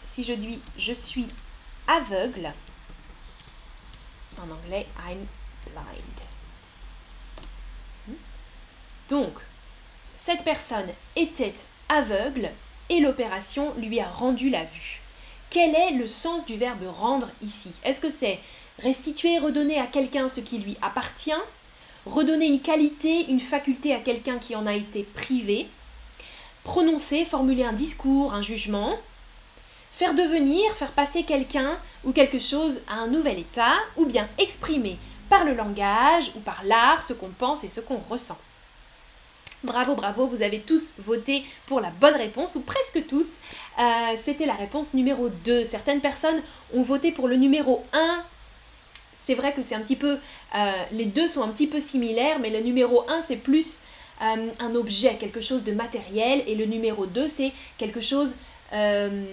Si 0.04 0.24
je 0.24 0.34
dis 0.34 0.60
je 0.76 0.92
suis 0.92 1.26
aveugle, 1.88 2.52
en 4.38 4.50
anglais, 4.50 4.86
I'm 5.08 5.26
blind. 5.64 6.28
Hmm? 8.06 8.14
Donc, 9.08 9.32
cette 10.18 10.44
personne 10.44 10.90
était 11.16 11.54
aveugle 11.88 12.50
et 12.90 13.00
l'opération 13.00 13.72
lui 13.78 14.00
a 14.00 14.08
rendu 14.08 14.50
la 14.50 14.64
vue. 14.64 15.00
Quel 15.48 15.74
est 15.74 15.92
le 15.92 16.08
sens 16.08 16.44
du 16.44 16.56
verbe 16.56 16.86
rendre 16.86 17.28
ici? 17.40 17.72
Est-ce 17.84 18.00
que 18.00 18.10
c'est 18.10 18.38
restituer, 18.78 19.38
redonner 19.38 19.78
à 19.78 19.86
quelqu'un 19.86 20.28
ce 20.28 20.40
qui 20.40 20.58
lui 20.58 20.76
appartient, 20.82 21.32
redonner 22.06 22.46
une 22.46 22.60
qualité, 22.60 23.30
une 23.30 23.40
faculté 23.40 23.94
à 23.94 23.98
quelqu'un 23.98 24.38
qui 24.38 24.56
en 24.56 24.66
a 24.66 24.74
été 24.74 25.02
privé, 25.02 25.68
prononcer, 26.64 27.24
formuler 27.24 27.64
un 27.64 27.72
discours, 27.72 28.34
un 28.34 28.42
jugement, 28.42 28.98
faire 29.92 30.14
devenir, 30.14 30.72
faire 30.72 30.92
passer 30.92 31.22
quelqu'un 31.22 31.78
ou 32.04 32.12
quelque 32.12 32.38
chose 32.38 32.82
à 32.88 32.94
un 32.94 33.06
nouvel 33.06 33.38
état, 33.38 33.74
ou 33.96 34.06
bien 34.06 34.28
exprimer 34.38 34.98
par 35.28 35.44
le 35.44 35.54
langage 35.54 36.32
ou 36.34 36.40
par 36.40 36.62
l'art 36.64 37.02
ce 37.02 37.12
qu'on 37.12 37.28
pense 37.28 37.64
et 37.64 37.68
ce 37.68 37.80
qu'on 37.80 38.00
ressent. 38.10 38.38
Bravo, 39.64 39.94
bravo, 39.94 40.26
vous 40.26 40.42
avez 40.42 40.58
tous 40.58 40.94
voté 40.98 41.44
pour 41.66 41.80
la 41.80 41.90
bonne 41.90 42.16
réponse, 42.16 42.56
ou 42.56 42.62
presque 42.62 43.06
tous. 43.06 43.28
Euh, 43.78 44.16
c'était 44.20 44.44
la 44.44 44.54
réponse 44.54 44.92
numéro 44.92 45.28
2. 45.28 45.62
Certaines 45.62 46.00
personnes 46.00 46.42
ont 46.74 46.82
voté 46.82 47.12
pour 47.12 47.28
le 47.28 47.36
numéro 47.36 47.84
1, 47.92 48.24
c'est 49.24 49.34
vrai 49.34 49.52
que 49.52 49.62
c'est 49.62 49.74
un 49.74 49.80
petit 49.80 49.96
peu, 49.96 50.18
euh, 50.54 50.72
les 50.90 51.04
deux 51.04 51.28
sont 51.28 51.42
un 51.42 51.48
petit 51.48 51.66
peu 51.66 51.80
similaires, 51.80 52.38
mais 52.40 52.50
le 52.50 52.60
numéro 52.60 53.04
1 53.08 53.22
c'est 53.22 53.36
plus 53.36 53.78
euh, 54.20 54.48
un 54.58 54.74
objet, 54.74 55.16
quelque 55.16 55.40
chose 55.40 55.64
de 55.64 55.72
matériel, 55.72 56.42
et 56.46 56.54
le 56.54 56.66
numéro 56.66 57.06
2 57.06 57.28
c'est 57.28 57.52
quelque 57.78 58.00
chose 58.00 58.34
euh, 58.72 59.24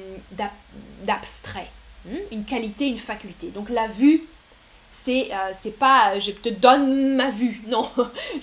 d'abstrait, 1.03 1.69
hmm, 2.05 2.17
une 2.31 2.45
qualité, 2.45 2.87
une 2.87 2.97
faculté. 2.97 3.47
Donc 3.47 3.69
la 3.69 3.87
vue, 3.87 4.23
c'est 4.91 5.29
c'est 5.53 5.77
pas 5.77 6.19
je 6.19 6.31
te 6.31 6.49
donne 6.49 7.15
ma 7.15 7.31
vue, 7.31 7.61
non, 7.67 7.89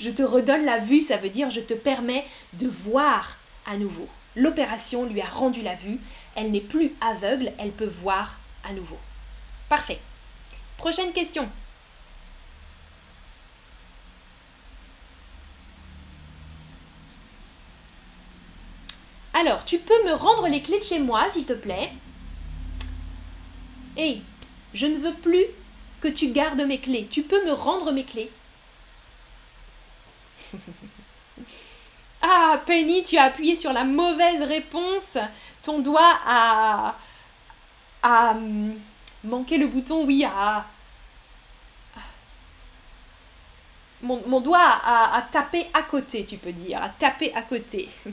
je 0.00 0.10
te 0.10 0.22
redonne 0.22 0.64
la 0.64 0.78
vue, 0.78 1.00
ça 1.00 1.16
veut 1.16 1.30
dire 1.30 1.50
je 1.50 1.60
te 1.60 1.74
permets 1.74 2.24
de 2.54 2.68
voir 2.68 3.38
à 3.66 3.76
nouveau. 3.76 4.08
L'opération 4.34 5.04
lui 5.04 5.20
a 5.20 5.26
rendu 5.26 5.62
la 5.62 5.74
vue, 5.74 5.98
elle 6.34 6.50
n'est 6.50 6.60
plus 6.60 6.92
aveugle, 7.00 7.52
elle 7.58 7.70
peut 7.70 7.90
voir 8.02 8.38
à 8.68 8.72
nouveau. 8.72 8.98
Parfait. 9.68 9.98
Prochaine 10.78 11.12
question. 11.12 11.48
Alors, 19.34 19.64
tu 19.64 19.78
peux 19.78 20.04
me 20.04 20.12
rendre 20.14 20.48
les 20.48 20.62
clés 20.62 20.78
de 20.78 20.84
chez 20.84 20.98
moi, 20.98 21.28
s'il 21.30 21.44
te 21.44 21.52
plaît? 21.52 21.92
Hé, 23.96 24.22
je 24.74 24.86
ne 24.86 24.98
veux 24.98 25.14
plus 25.14 25.44
que 26.00 26.08
tu 26.08 26.28
gardes 26.28 26.60
mes 26.62 26.80
clés. 26.80 27.06
Tu 27.10 27.22
peux 27.22 27.44
me 27.44 27.52
rendre 27.52 27.92
mes 27.92 28.04
clés? 28.04 28.30
Ah, 32.22 32.60
Penny, 32.66 33.04
tu 33.04 33.18
as 33.18 33.24
appuyé 33.24 33.56
sur 33.56 33.72
la 33.72 33.84
mauvaise 33.84 34.42
réponse. 34.42 35.18
Ton 35.62 35.80
doigt 35.80 36.18
a... 36.26 36.96
a 38.02 38.34
manquer 39.26 39.58
le 39.58 39.66
bouton, 39.66 40.04
oui, 40.04 40.24
à... 40.24 40.66
Mon, 44.02 44.40
doigt 44.40 44.80
a, 44.84 45.26
tapé 45.32 45.66
à 45.74 45.82
côté, 45.82 46.24
tu 46.24 46.36
peux 46.36 46.52
dire, 46.52 46.82
à 46.82 46.88
taper 46.90 47.34
à 47.34 47.42
côté. 47.42 47.88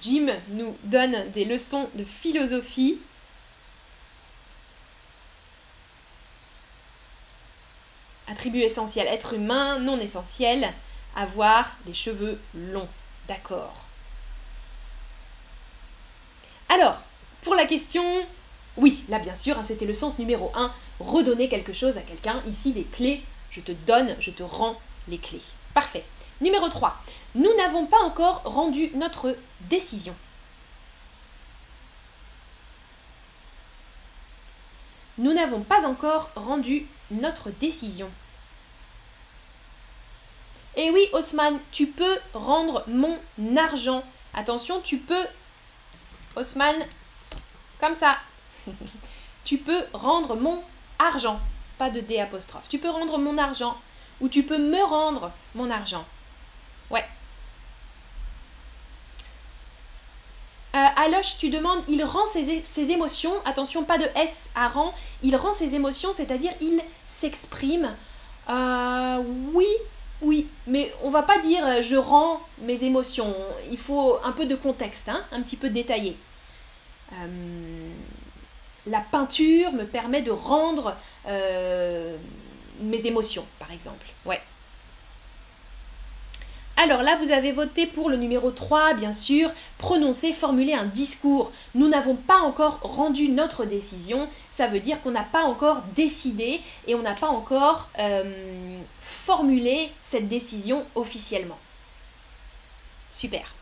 Jim 0.00 0.28
nous 0.48 0.76
donne 0.82 1.30
des 1.30 1.44
leçons 1.44 1.88
de 1.94 2.04
philosophie. 2.04 2.98
Attribut 8.26 8.62
essentiel, 8.62 9.06
être 9.06 9.34
humain, 9.34 9.78
non 9.78 10.00
essentiel, 10.00 10.72
avoir 11.14 11.70
des 11.86 11.94
cheveux 11.94 12.40
longs. 12.54 12.88
D'accord. 13.28 13.85
Alors, 16.68 17.00
pour 17.42 17.54
la 17.54 17.66
question, 17.66 18.04
oui, 18.76 19.04
là 19.08 19.18
bien 19.18 19.34
sûr, 19.34 19.58
hein, 19.58 19.64
c'était 19.66 19.86
le 19.86 19.94
sens 19.94 20.18
numéro 20.18 20.50
1, 20.54 20.72
redonner 21.00 21.48
quelque 21.48 21.72
chose 21.72 21.96
à 21.96 22.02
quelqu'un. 22.02 22.42
Ici, 22.48 22.72
les 22.72 22.84
clés, 22.84 23.22
je 23.50 23.60
te 23.60 23.72
donne, 23.72 24.16
je 24.20 24.30
te 24.30 24.42
rends 24.42 24.76
les 25.08 25.18
clés. 25.18 25.42
Parfait. 25.74 26.04
Numéro 26.40 26.68
3, 26.68 26.96
nous 27.34 27.54
n'avons 27.56 27.86
pas 27.86 28.02
encore 28.02 28.42
rendu 28.44 28.90
notre 28.94 29.36
décision. 29.68 30.14
nous 35.18 35.32
n'avons 35.32 35.60
pas 35.60 35.86
encore 35.86 36.30
rendu 36.34 36.86
notre 37.10 37.50
décision. 37.50 38.10
Et 40.76 40.90
oui, 40.90 41.06
Osman, 41.12 41.58
tu 41.72 41.86
peux 41.86 42.18
rendre 42.34 42.84
mon 42.86 43.18
argent. 43.56 44.04
Attention, 44.34 44.80
tu 44.82 44.98
peux, 44.98 45.24
Osman, 46.36 46.76
comme 47.80 47.94
ça. 47.94 48.16
tu 49.44 49.58
peux 49.58 49.84
rendre 49.92 50.36
mon 50.36 50.62
argent. 50.98 51.40
Pas 51.78 51.90
de 51.90 52.00
D 52.00 52.18
apostrophe. 52.18 52.64
Tu 52.68 52.78
peux 52.78 52.90
rendre 52.90 53.18
mon 53.18 53.38
argent. 53.38 53.76
Ou 54.20 54.28
tu 54.28 54.42
peux 54.42 54.58
me 54.58 54.82
rendre 54.82 55.30
mon 55.54 55.70
argent. 55.70 56.04
Ouais. 56.90 57.04
Euh, 60.74 60.86
Aloche, 60.96 61.38
tu 61.38 61.48
demandes, 61.48 61.82
il 61.88 62.04
rend 62.04 62.26
ses, 62.26 62.90
émotions, 62.90 63.32
attention, 63.46 63.84
pas 63.84 63.96
de 63.96 64.06
S 64.14 64.50
à 64.54 64.68
rend, 64.68 64.94
il 65.22 65.34
rend 65.34 65.54
ses 65.54 65.74
émotions, 65.74 66.12
c'est-à-dire 66.12 66.52
il 66.60 66.82
s'exprime. 67.06 67.94
Euh, 68.50 69.22
oui, 69.54 69.66
oui, 70.22 70.48
mais 70.66 70.92
on 71.02 71.10
va 71.10 71.22
pas 71.22 71.38
dire 71.38 71.64
euh, 71.66 71.82
je 71.82 71.96
rends 71.96 72.40
mes 72.60 72.82
émotions. 72.84 73.34
Il 73.70 73.78
faut 73.78 74.18
un 74.24 74.32
peu 74.32 74.46
de 74.46 74.54
contexte, 74.54 75.08
hein, 75.08 75.22
un 75.32 75.42
petit 75.42 75.56
peu 75.56 75.70
détaillé. 75.70 76.16
la 78.86 79.00
peinture 79.00 79.72
me 79.72 79.84
permet 79.84 80.22
de 80.22 80.30
rendre 80.30 80.96
mes 82.80 83.06
émotions, 83.06 83.46
par 83.58 83.72
exemple. 83.72 84.06
Ouais. 84.24 84.40
Alors 86.78 87.02
là, 87.02 87.16
vous 87.16 87.32
avez 87.32 87.52
voté 87.52 87.86
pour 87.86 88.10
le 88.10 88.18
numéro 88.18 88.50
3, 88.50 88.94
bien 88.94 89.14
sûr, 89.14 89.50
prononcer, 89.78 90.34
formuler 90.34 90.74
un 90.74 90.84
discours. 90.84 91.50
Nous 91.74 91.88
n'avons 91.88 92.16
pas 92.16 92.40
encore 92.40 92.80
rendu 92.82 93.30
notre 93.30 93.64
décision, 93.64 94.28
ça 94.50 94.66
veut 94.66 94.80
dire 94.80 95.00
qu'on 95.02 95.10
n'a 95.10 95.22
pas 95.22 95.42
encore 95.42 95.82
décidé 95.94 96.60
et 96.86 96.94
on 96.94 97.00
n'a 97.00 97.14
pas 97.14 97.28
encore 97.28 97.88
euh, 97.98 98.78
formulé 99.26 99.90
cette 100.02 100.28
décision 100.28 100.86
officiellement. 100.94 101.58
Super. 103.10 103.54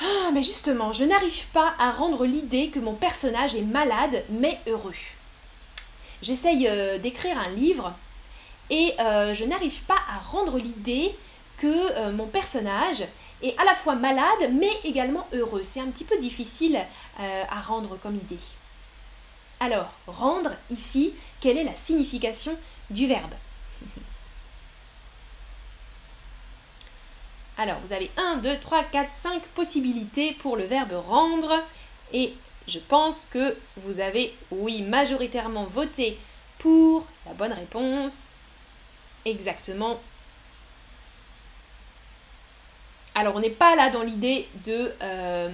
Ah, 0.00 0.30
mais 0.34 0.42
justement, 0.42 0.92
je 0.92 1.04
n'arrive 1.04 1.46
pas 1.52 1.72
à 1.78 1.92
rendre 1.92 2.26
l'idée 2.26 2.70
que 2.70 2.80
mon 2.80 2.94
personnage 2.94 3.54
est 3.54 3.62
malade 3.62 4.24
mais 4.28 4.58
heureux. 4.66 5.00
J'essaye 6.20 6.66
euh, 6.66 6.98
d'écrire 6.98 7.38
un 7.38 7.50
livre 7.50 7.94
et 8.70 8.94
euh, 8.98 9.34
je 9.34 9.44
n'arrive 9.44 9.80
pas 9.84 10.00
à 10.10 10.18
rendre 10.18 10.58
l'idée 10.58 11.14
que 11.56 11.66
euh, 11.66 12.10
mon 12.10 12.26
personnage 12.26 13.04
est 13.40 13.56
à 13.56 13.64
la 13.64 13.76
fois 13.76 13.94
malade 13.94 14.50
mais 14.52 14.72
également 14.82 15.28
heureux. 15.32 15.62
C'est 15.62 15.80
un 15.80 15.90
petit 15.92 16.04
peu 16.04 16.18
difficile 16.18 16.78
à 17.18 17.60
rendre 17.60 17.96
comme 18.02 18.16
idée. 18.16 18.46
Alors, 19.60 19.90
rendre 20.06 20.50
ici, 20.70 21.14
quelle 21.40 21.56
est 21.56 21.64
la 21.64 21.76
signification 21.76 22.56
du 22.90 23.06
verbe? 23.06 23.32
Alors, 27.58 27.78
vous 27.80 27.92
avez 27.92 28.10
1, 28.16 28.38
2, 28.38 28.58
3, 28.58 28.84
4, 28.84 29.12
5 29.12 29.42
possibilités 29.54 30.32
pour 30.34 30.56
le 30.56 30.64
verbe 30.64 30.92
rendre 30.92 31.62
et 32.12 32.34
je 32.68 32.78
pense 32.78 33.26
que 33.26 33.56
vous 33.76 34.00
avez, 34.00 34.34
oui, 34.50 34.82
majoritairement 34.82 35.64
voté 35.64 36.18
pour 36.58 37.06
la 37.24 37.32
bonne 37.32 37.52
réponse. 37.52 38.18
Exactement 39.24 40.00
alors 43.16 43.34
on 43.34 43.40
n'est 43.40 43.48
pas 43.48 43.74
là 43.74 43.88
dans 43.88 44.02
l'idée 44.02 44.46
de 44.66 44.92
euh, 45.02 45.48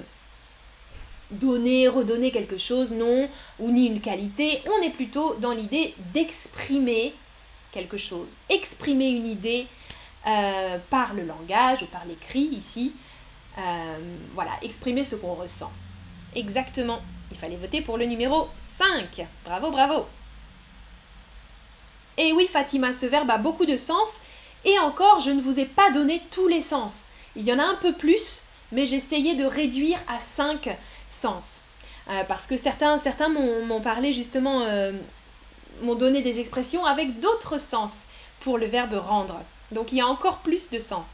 donner, 1.31 1.87
redonner 1.87 2.33
quelque 2.33 2.59
chose, 2.59 2.91
non, 2.91 3.29
ou 3.61 3.71
ni 3.71 3.87
une 3.87 4.01
qualité. 4.01 4.61
On 4.67 4.83
est 4.83 4.91
plutôt 4.91 5.37
dans 5.37 5.53
l'idée 5.53 5.95
d'exprimer 6.13 7.15
quelque 7.73 7.97
chose, 7.97 8.29
exprimer 8.49 9.09
une 9.09 9.27
idée 9.27 9.67
euh, 10.27 10.79
par 10.91 11.15
le 11.15 11.25
langage 11.25 11.83
ou 11.83 11.87
par 11.87 12.05
l'écrit 12.05 12.49
ici. 12.53 12.93
Euh, 13.59 13.99
voilà, 14.35 14.53
exprimer 14.63 15.05
ce 15.05 15.17
qu'on 15.17 15.35
ressent. 15.35 15.73
Exactement. 16.35 17.01
Il 17.31 17.37
fallait 17.37 17.57
voter 17.57 17.81
pour 17.81 17.99
le 17.99 18.05
numéro 18.05 18.49
5. 18.79 19.27
Bravo, 19.45 19.71
bravo. 19.71 20.07
Et 22.17 22.33
oui, 22.33 22.47
Fatima, 22.47 22.93
ce 22.93 23.07
verbe 23.07 23.31
a 23.31 23.39
beaucoup 23.39 23.67
de 23.67 23.77
sens. 23.77 24.13
Et 24.65 24.79
encore, 24.79 25.21
je 25.21 25.31
ne 25.31 25.41
vous 25.41 25.59
ai 25.59 25.65
pas 25.65 25.91
donné 25.91 26.23
tous 26.31 26.47
les 26.47 26.61
sens. 26.61 27.05
Il 27.35 27.45
y 27.45 27.53
en 27.53 27.59
a 27.59 27.65
un 27.65 27.75
peu 27.75 27.95
plus, 27.95 28.43
mais 28.71 28.87
j'essayais 28.87 29.35
de 29.35 29.45
réduire 29.45 29.99
à 30.07 30.21
5 30.21 30.77
sens. 31.11 31.61
Euh, 32.11 32.23
parce 32.25 32.47
que 32.47 32.57
certains, 32.57 32.99
certains 32.99 33.29
m'ont 33.29 33.81
parlé 33.81 34.13
justement, 34.13 34.61
m'ont 35.83 35.95
donné 35.95 36.23
des 36.23 36.41
expressions 36.41 36.85
avec 36.85 37.21
d'autres 37.21 37.59
sens 37.59 37.93
pour 38.41 38.59
le 38.59 38.67
verbe 38.67 38.95
rendre. 38.95 39.41
Donc 39.71 39.93
il 39.93 39.99
y 39.99 40.01
a 40.01 40.07
encore 40.07 40.39
plus 40.39 40.71
de 40.71 40.79
sens. 40.79 41.07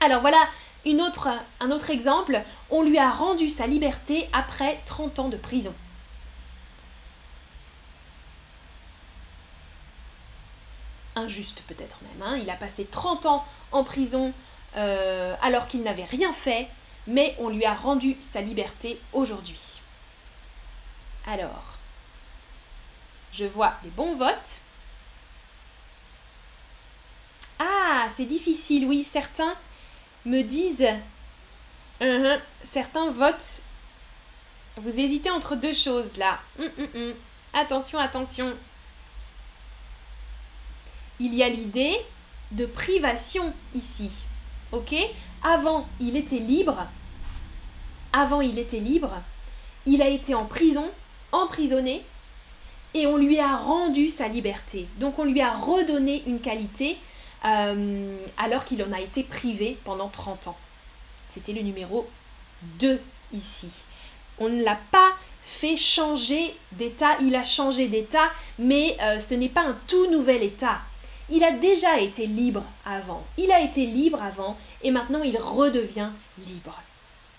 Alors 0.00 0.20
voilà 0.20 0.48
un 0.86 1.70
autre 1.70 1.90
exemple. 1.90 2.42
On 2.70 2.82
lui 2.82 2.98
a 2.98 3.10
rendu 3.10 3.48
sa 3.48 3.66
liberté 3.66 4.28
après 4.32 4.80
30 4.84 5.18
ans 5.20 5.28
de 5.28 5.36
prison. 5.36 5.74
Injuste 11.14 11.62
peut-être 11.68 11.98
même. 12.02 12.26
Hein. 12.26 12.38
Il 12.42 12.50
a 12.50 12.54
passé 12.54 12.86
30 12.90 13.26
ans 13.26 13.44
en 13.70 13.84
prison 13.84 14.32
euh, 14.76 15.34
alors 15.42 15.68
qu'il 15.68 15.82
n'avait 15.82 16.04
rien 16.04 16.32
fait, 16.32 16.68
mais 17.06 17.36
on 17.38 17.48
lui 17.48 17.64
a 17.64 17.74
rendu 17.74 18.16
sa 18.20 18.40
liberté 18.40 18.98
aujourd'hui. 19.12 19.80
Alors, 21.26 21.76
je 23.32 23.44
vois 23.44 23.74
des 23.82 23.90
bons 23.90 24.14
votes. 24.14 24.60
Ah, 27.58 28.08
c'est 28.16 28.24
difficile, 28.24 28.86
oui, 28.86 29.04
certains 29.04 29.54
me 30.24 30.42
disent, 30.42 30.86
uh-huh, 32.00 32.40
certains 32.64 33.10
votent, 33.10 33.62
vous 34.76 34.98
hésitez 34.98 35.30
entre 35.30 35.56
deux 35.56 35.74
choses 35.74 36.16
là. 36.16 36.40
Hum, 36.58 36.70
hum, 36.78 36.88
hum. 36.94 37.14
Attention, 37.54 37.98
attention. 37.98 38.54
Il 41.20 41.34
y 41.34 41.42
a 41.42 41.48
l'idée 41.48 41.96
de 42.52 42.66
privation 42.66 43.52
ici. 43.74 44.10
Ok? 44.72 44.94
Avant, 45.42 45.86
il 46.00 46.16
était 46.16 46.38
libre. 46.38 46.86
Avant, 48.12 48.40
il 48.40 48.58
était 48.58 48.80
libre. 48.80 49.12
Il 49.84 50.00
a 50.00 50.08
été 50.08 50.34
en 50.34 50.46
prison, 50.46 50.90
emprisonné, 51.32 52.04
et 52.94 53.06
on 53.06 53.16
lui 53.16 53.38
a 53.38 53.56
rendu 53.56 54.08
sa 54.08 54.28
liberté. 54.28 54.86
Donc 54.98 55.18
on 55.18 55.24
lui 55.24 55.40
a 55.40 55.52
redonné 55.52 56.22
une 56.26 56.40
qualité 56.40 56.98
euh, 57.44 58.16
alors 58.36 58.64
qu'il 58.64 58.82
en 58.82 58.92
a 58.92 59.00
été 59.00 59.22
privé 59.22 59.78
pendant 59.84 60.08
30 60.08 60.48
ans. 60.48 60.56
C'était 61.28 61.52
le 61.52 61.62
numéro 61.62 62.08
2 62.78 63.00
ici. 63.32 63.70
On 64.38 64.48
ne 64.48 64.62
l'a 64.62 64.78
pas 64.90 65.12
fait 65.42 65.76
changer 65.76 66.54
d'état, 66.72 67.16
il 67.20 67.34
a 67.34 67.44
changé 67.44 67.88
d'état, 67.88 68.30
mais 68.58 68.96
euh, 69.02 69.18
ce 69.18 69.34
n'est 69.34 69.48
pas 69.48 69.62
un 69.62 69.76
tout 69.88 70.10
nouvel 70.10 70.42
état. 70.42 70.80
Il 71.30 71.42
a 71.44 71.52
déjà 71.52 71.98
été 72.00 72.26
libre 72.26 72.62
avant. 72.84 73.24
Il 73.38 73.50
a 73.50 73.60
été 73.60 73.86
libre 73.86 74.22
avant 74.22 74.56
et 74.82 74.90
maintenant 74.90 75.22
il 75.22 75.36
redevient 75.38 76.10
libre. 76.46 76.80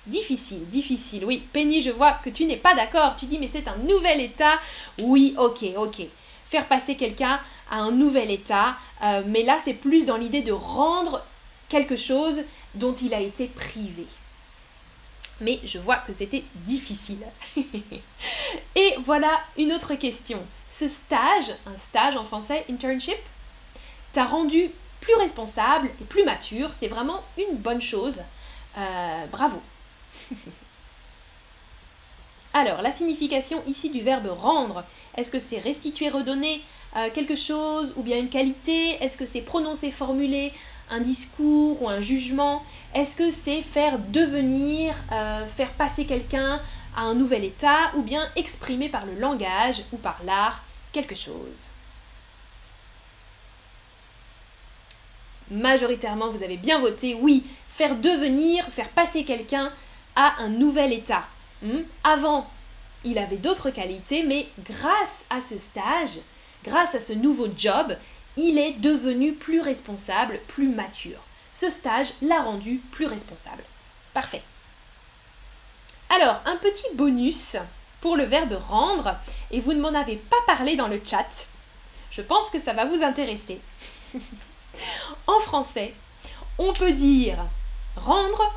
Difficile, 0.06 0.68
difficile. 0.70 1.24
Oui, 1.26 1.44
Penny, 1.54 1.82
je 1.82 1.92
vois 1.92 2.14
que 2.14 2.30
tu 2.30 2.46
n'es 2.46 2.58
pas 2.58 2.76
d'accord. 2.76 3.16
Tu 3.18 3.26
dis 3.26 3.38
mais 3.40 3.48
c'est 3.48 3.68
un 3.68 3.78
nouvel 3.78 4.20
état. 4.20 4.60
Oui, 5.00 5.34
ok, 5.38 5.64
ok. 5.78 6.02
Faire 6.50 6.68
passer 6.68 6.96
quelqu'un 6.96 7.40
à 7.72 7.78
un 7.78 7.92
nouvel 7.92 8.30
état. 8.30 8.76
Euh, 9.02 9.24
mais 9.26 9.44
là, 9.44 9.58
c'est 9.64 9.74
plus 9.74 10.06
dans 10.06 10.18
l'idée 10.18 10.42
de 10.42 10.52
rendre 10.52 11.26
quelque 11.70 11.96
chose 11.96 12.44
dont 12.76 12.94
il 12.94 13.14
a 13.14 13.22
été 13.22 13.48
privé. 13.48 14.06
Mais 15.40 15.60
je 15.64 15.80
vois 15.80 15.98
que 15.98 16.14
c'était 16.14 16.44
difficile. 16.54 17.26
et 18.76 18.96
voilà 19.06 19.42
une 19.58 19.72
autre 19.72 19.96
question. 19.96 20.40
Ce 20.68 20.88
stage, 20.88 21.54
un 21.66 21.78
stage 21.78 22.18
en 22.18 22.26
français, 22.26 22.66
internship, 22.70 23.18
t'a 24.12 24.26
rendu 24.26 24.70
plus 25.00 25.16
responsable 25.16 25.90
et 26.02 26.04
plus 26.04 26.26
mature. 26.26 26.72
C'est 26.78 26.88
vraiment 26.88 27.24
une 27.38 27.56
bonne 27.56 27.82
chose. 27.82 28.22
Euh, 28.78 29.26
bravo. 29.32 29.62
Alors, 32.54 32.84
la 32.84 32.92
signification 32.92 33.64
ici 33.68 33.90
du 33.90 34.02
verbe 34.02 34.28
rendre, 34.28 34.84
est-ce 35.18 35.32
que 35.32 35.40
c'est 35.40 35.58
restituer, 35.58 36.10
redonner 36.10 36.62
euh, 36.96 37.10
quelque 37.12 37.36
chose 37.36 37.94
ou 37.98 38.04
bien 38.04 38.20
une 38.20 38.30
qualité? 38.30 39.04
Est-ce 39.04 39.18
que 39.18 39.26
c'est 39.26 39.42
prononcer, 39.42 39.90
formuler 39.90 40.54
un 40.90 41.00
discours 41.00 41.82
ou 41.82 41.90
un 41.90 42.02
jugement? 42.02 42.64
Est-ce 42.94 43.16
que 43.16 43.32
c'est 43.32 43.64
faire 43.64 43.98
devenir, 43.98 44.94
euh, 45.12 45.48
faire 45.48 45.72
passer 45.72 46.06
quelqu'un 46.06 46.62
à 46.96 47.02
un 47.02 47.16
nouvel 47.16 47.44
état 47.44 47.92
ou 47.96 48.04
bien 48.04 48.30
exprimer 48.36 48.88
par 48.88 49.08
le 49.08 49.16
langage 49.16 49.84
ou 49.92 49.98
par 49.98 50.22
l'art 50.24 50.64
quelque 50.92 51.16
chose? 51.16 51.70
Majoritairement, 55.50 56.30
vous 56.30 56.44
avez 56.44 56.58
bien 56.58 56.80
voté 56.80 57.16
oui, 57.16 57.44
faire 57.70 57.96
devenir, 57.96 58.66
faire 58.68 58.90
passer 58.90 59.24
quelqu'un 59.24 59.72
à 60.16 60.42
un 60.42 60.50
nouvel 60.50 60.94
état. 60.94 61.26
Hmm? 61.62 61.82
Avant, 62.04 62.50
il 63.04 63.18
avait 63.18 63.38
d'autres 63.38 63.70
qualités, 63.70 64.24
mais 64.24 64.48
grâce 64.60 65.26
à 65.30 65.42
ce 65.42 65.58
stage, 65.58 66.20
grâce 66.64 66.96
à 66.96 67.00
ce 67.00 67.14
nouveau 67.14 67.48
job, 67.56 67.96
il 68.38 68.58
est 68.58 68.74
devenu 68.74 69.34
plus 69.34 69.62
responsable, 69.62 70.40
plus 70.48 70.68
mature. 70.68 71.20
Ce 71.54 71.70
stage 71.70 72.10
l'a 72.22 72.42
rendu 72.42 72.82
plus 72.92 73.06
responsable. 73.06 73.64
Parfait. 74.14 74.42
Alors, 76.10 76.42
un 76.46 76.58
petit 76.58 76.96
bonus 76.96 77.58
pour 78.02 78.18
le 78.18 78.24
verbe 78.24 78.60
rendre, 78.68 79.16
et 79.52 79.60
vous 79.60 79.74
ne 79.74 79.80
m'en 79.80 79.98
avez 79.98 80.18
pas 80.18 80.42
parlé 80.46 80.76
dans 80.76 80.88
le 80.88 81.02
chat. 81.04 81.48
Je 82.12 82.22
pense 82.22 82.50
que 82.50 82.60
ça 82.60 82.74
va 82.74 82.86
vous 82.86 83.04
intéresser. 83.04 83.60
en 85.28 85.40
français, 85.40 85.94
on 86.58 86.74
peut 86.74 86.92
dire 86.92 87.38
rendre 87.96 88.54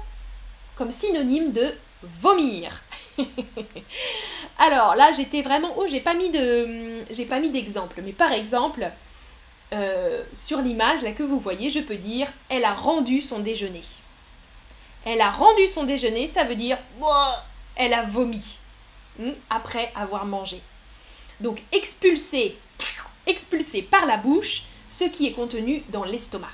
comme 0.76 0.92
synonyme 0.92 1.52
de 1.52 1.74
vomir. 2.20 2.82
Alors 4.58 4.94
là, 4.94 5.10
j'étais 5.12 5.42
vraiment. 5.42 5.74
Oh, 5.76 5.86
j'ai 5.88 6.00
pas 6.00 6.14
mis 6.14 6.30
de, 6.30 7.04
j'ai 7.10 7.24
pas 7.24 7.40
mis 7.40 7.50
d'exemple. 7.50 8.00
Mais 8.04 8.12
par 8.12 8.32
exemple, 8.32 8.90
euh, 9.72 10.22
sur 10.32 10.60
l'image 10.60 11.02
là 11.02 11.12
que 11.12 11.24
vous 11.24 11.40
voyez, 11.40 11.70
je 11.70 11.80
peux 11.80 11.96
dire 11.96 12.28
elle 12.48 12.64
a 12.64 12.72
rendu 12.72 13.20
son 13.20 13.40
déjeuner. 13.40 13.82
Elle 15.04 15.20
a 15.20 15.30
rendu 15.30 15.66
son 15.66 15.84
déjeuner, 15.84 16.26
ça 16.26 16.44
veut 16.44 16.56
dire 16.56 16.78
elle 17.76 17.94
a 17.94 18.02
vomi 18.02 18.58
hmm, 19.18 19.30
après 19.50 19.92
avoir 19.94 20.24
mangé. 20.24 20.60
Donc 21.40 21.62
expulser, 21.72 22.56
expulser 23.26 23.82
par 23.82 24.06
la 24.06 24.16
bouche 24.16 24.64
ce 24.88 25.04
qui 25.04 25.26
est 25.26 25.32
contenu 25.32 25.82
dans 25.88 26.04
l'estomac. 26.04 26.50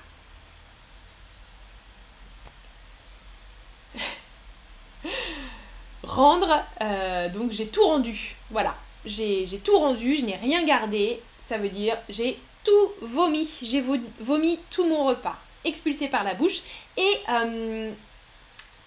Rendre, 6.12 6.62
euh, 6.82 7.30
donc 7.30 7.52
j'ai 7.52 7.68
tout 7.68 7.84
rendu. 7.84 8.36
Voilà, 8.50 8.76
j'ai 9.06 9.46
tout 9.64 9.78
rendu, 9.78 10.14
je 10.16 10.26
n'ai 10.26 10.36
rien 10.36 10.62
gardé. 10.62 11.22
Ça 11.48 11.56
veut 11.56 11.70
dire 11.70 11.96
j'ai 12.10 12.38
tout 12.64 12.92
vomi. 13.00 13.48
J'ai 13.62 13.82
vomi 14.20 14.58
tout 14.68 14.86
mon 14.86 15.04
repas. 15.04 15.36
Expulsé 15.64 16.08
par 16.08 16.22
la 16.22 16.34
bouche. 16.34 16.60
Et 16.98 17.14
euh, 17.30 17.90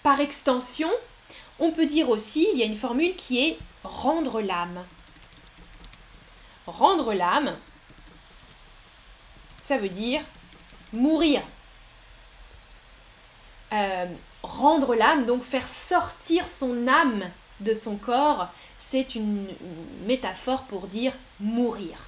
par 0.04 0.20
extension, 0.20 0.88
on 1.58 1.72
peut 1.72 1.86
dire 1.86 2.10
aussi, 2.10 2.46
il 2.52 2.60
y 2.60 2.62
a 2.62 2.66
une 2.66 2.76
formule 2.76 3.16
qui 3.16 3.40
est 3.40 3.58
rendre 3.82 4.40
l'âme. 4.40 4.84
Rendre 6.68 7.12
l'âme, 7.12 7.56
ça 9.64 9.78
veut 9.78 9.88
dire 9.88 10.20
mourir. 10.92 11.42
Euh, 13.72 14.06
rendre 14.46 14.94
l'âme, 14.94 15.26
donc 15.26 15.42
faire 15.42 15.68
sortir 15.68 16.46
son 16.46 16.88
âme 16.88 17.24
de 17.60 17.74
son 17.74 17.96
corps, 17.96 18.48
c'est 18.78 19.14
une, 19.14 19.48
métaphore 20.06 20.62
pour 20.64 20.86
dire 20.86 21.12
mourir. 21.40 21.98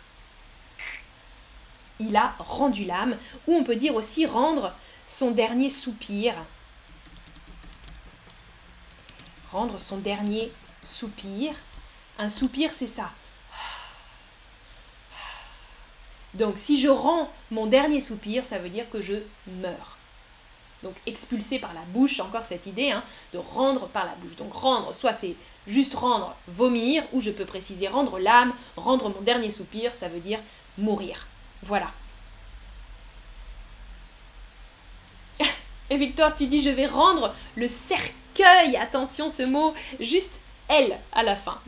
Il 2.00 2.16
a 2.16 2.34
rendu 2.38 2.84
l'âme, 2.84 3.16
ou 3.46 3.54
on 3.54 3.64
peut 3.64 3.76
dire 3.76 3.94
aussi 3.94 4.24
rendre 4.26 4.72
son 5.08 5.32
dernier 5.32 5.70
soupir. 5.70 6.34
Rendre 9.50 9.80
son 9.80 9.96
dernier 9.96 10.52
soupir. 10.84 11.54
Un 12.18 12.28
soupir, 12.28 12.70
c'est 12.74 12.86
ça. 12.86 13.10
Donc 16.34 16.56
si 16.58 16.80
je 16.80 16.88
rends 16.88 17.32
mon 17.50 17.66
dernier 17.66 18.00
soupir, 18.00 18.44
ça 18.44 18.58
veut 18.58 18.68
dire 18.68 18.88
que 18.90 19.00
je 19.00 19.16
meurs. 19.46 19.97
Donc 20.82 20.94
expulser 21.06 21.58
par 21.58 21.74
la 21.74 21.80
bouche, 21.88 22.20
encore 22.20 22.46
cette 22.46 22.66
idée 22.66 22.90
hein, 22.90 23.02
de 23.32 23.38
rendre 23.38 23.88
par 23.88 24.04
la 24.04 24.14
bouche. 24.14 24.36
Donc 24.36 24.52
rendre, 24.52 24.94
soit 24.94 25.14
c'est 25.14 25.34
juste 25.66 25.94
rendre, 25.94 26.36
vomir, 26.46 27.02
ou 27.12 27.20
je 27.20 27.30
peux 27.30 27.44
préciser 27.44 27.88
rendre 27.88 28.18
l'âme, 28.18 28.52
rendre 28.76 29.10
mon 29.10 29.20
dernier 29.20 29.50
soupir, 29.50 29.92
ça 29.94 30.08
veut 30.08 30.20
dire 30.20 30.40
mourir. 30.78 31.26
Voilà. 31.64 31.90
Et 35.90 35.96
Victor, 35.96 36.36
tu 36.36 36.46
dis 36.46 36.62
je 36.62 36.70
vais 36.70 36.86
rendre 36.86 37.34
le 37.56 37.66
cercueil, 37.66 38.76
attention 38.76 39.30
ce 39.30 39.42
mot, 39.42 39.74
juste 39.98 40.40
elle 40.68 40.98
à 41.12 41.24
la 41.24 41.34
fin, 41.34 41.60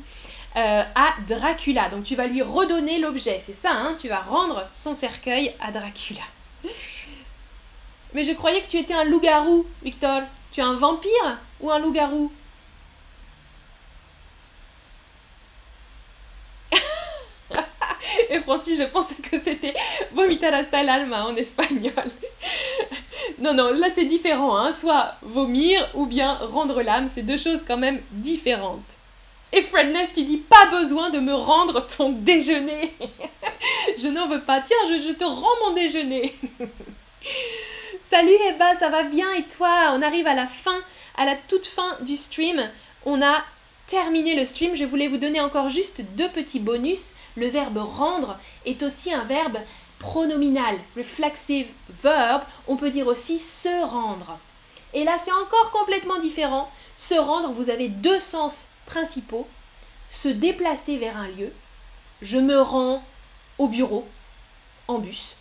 euh, 0.56 0.82
à 0.94 1.14
Dracula. 1.28 1.88
Donc 1.88 2.04
tu 2.04 2.14
vas 2.14 2.28
lui 2.28 2.42
redonner 2.42 2.98
l'objet, 2.98 3.42
c'est 3.44 3.54
ça, 3.54 3.72
hein, 3.72 3.96
tu 4.00 4.08
vas 4.08 4.20
rendre 4.20 4.68
son 4.72 4.94
cercueil 4.94 5.54
à 5.60 5.72
Dracula. 5.72 6.22
Mais 8.12 8.24
je 8.24 8.32
croyais 8.32 8.62
que 8.62 8.68
tu 8.68 8.78
étais 8.78 8.94
un 8.94 9.04
loup-garou, 9.04 9.66
Victor. 9.82 10.22
Tu 10.52 10.60
es 10.60 10.64
un 10.64 10.74
vampire 10.74 11.38
ou 11.60 11.70
un 11.70 11.78
loup-garou? 11.78 12.32
Et 18.30 18.40
Francis, 18.40 18.78
je 18.78 18.84
pensais 18.84 19.14
que 19.14 19.38
c'était 19.38 19.74
vomitar 20.12 20.54
hasta 20.54 20.80
el 20.80 20.88
alma 20.88 21.26
en 21.26 21.36
espagnol. 21.36 21.92
non, 23.38 23.54
non, 23.54 23.70
là 23.72 23.90
c'est 23.94 24.06
différent. 24.06 24.56
Hein. 24.56 24.72
Soit 24.72 25.14
vomir 25.22 25.88
ou 25.94 26.06
bien 26.06 26.34
rendre 26.34 26.82
l'âme, 26.82 27.08
c'est 27.12 27.22
deux 27.22 27.36
choses 27.36 27.62
quand 27.66 27.78
même 27.78 28.00
différentes. 28.10 28.80
Et 29.52 29.62
Fredness, 29.62 30.12
tu 30.14 30.22
dis 30.22 30.36
pas 30.36 30.66
besoin 30.70 31.10
de 31.10 31.18
me 31.18 31.34
rendre 31.34 31.84
ton 31.86 32.10
déjeuner. 32.10 32.94
je 33.98 34.08
n'en 34.08 34.28
veux 34.28 34.40
pas. 34.40 34.60
Tiens, 34.60 34.76
je, 34.88 35.00
je 35.00 35.12
te 35.12 35.24
rends 35.24 35.56
mon 35.66 35.74
déjeuner. 35.74 36.34
Salut 38.10 38.34
Eba, 38.48 38.76
ça 38.76 38.88
va 38.88 39.04
bien 39.04 39.32
et 39.34 39.44
toi? 39.44 39.92
On 39.94 40.02
arrive 40.02 40.26
à 40.26 40.34
la 40.34 40.48
fin, 40.48 40.80
à 41.16 41.24
la 41.24 41.36
toute 41.36 41.66
fin 41.66 41.96
du 42.00 42.16
stream. 42.16 42.68
On 43.06 43.22
a 43.22 43.44
terminé 43.86 44.34
le 44.34 44.44
stream. 44.44 44.74
Je 44.74 44.84
voulais 44.84 45.06
vous 45.06 45.16
donner 45.16 45.40
encore 45.40 45.70
juste 45.70 46.00
deux 46.16 46.28
petits 46.28 46.58
bonus. 46.58 47.12
Le 47.36 47.46
verbe 47.46 47.78
rendre 47.78 48.36
est 48.66 48.82
aussi 48.82 49.12
un 49.12 49.22
verbe 49.22 49.58
pronominal, 50.00 50.76
reflexive 50.96 51.68
verb. 52.02 52.42
On 52.66 52.74
peut 52.74 52.90
dire 52.90 53.06
aussi 53.06 53.38
se 53.38 53.84
rendre. 53.84 54.40
Et 54.92 55.04
là, 55.04 55.16
c'est 55.24 55.30
encore 55.30 55.70
complètement 55.70 56.18
différent. 56.18 56.68
Se 56.96 57.14
rendre, 57.14 57.52
vous 57.52 57.70
avez 57.70 57.86
deux 57.86 58.18
sens 58.18 58.70
principaux. 58.86 59.46
Se 60.08 60.26
déplacer 60.26 60.96
vers 60.96 61.16
un 61.16 61.28
lieu. 61.28 61.52
Je 62.22 62.38
me 62.38 62.60
rends 62.60 63.04
au 63.58 63.68
bureau 63.68 64.04
en 64.88 64.98
bus 64.98 65.36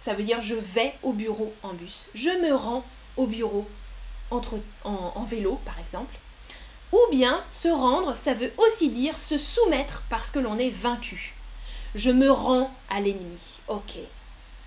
ça 0.00 0.14
veut 0.14 0.24
dire 0.24 0.40
je 0.40 0.54
vais 0.54 0.94
au 1.02 1.12
bureau 1.12 1.54
en 1.62 1.74
bus, 1.74 2.06
je 2.14 2.30
me 2.30 2.54
rends 2.54 2.84
au 3.16 3.26
bureau 3.26 3.68
en, 4.30 5.24
vélo 5.24 5.60
par 5.64 5.78
exemple. 5.78 6.14
Ou 6.92 6.98
bien 7.12 7.44
se 7.50 7.68
rendre, 7.68 8.16
ça 8.16 8.34
veut 8.34 8.52
aussi 8.56 8.88
dire 8.88 9.16
se 9.16 9.38
soumettre 9.38 10.02
parce 10.10 10.30
que 10.30 10.38
l'on 10.38 10.58
est 10.58 10.70
vaincu. 10.70 11.34
Je 11.94 12.10
me 12.10 12.30
rends 12.30 12.72
à 12.88 13.00
l'ennemi. 13.00 13.58
Ok. 13.68 13.98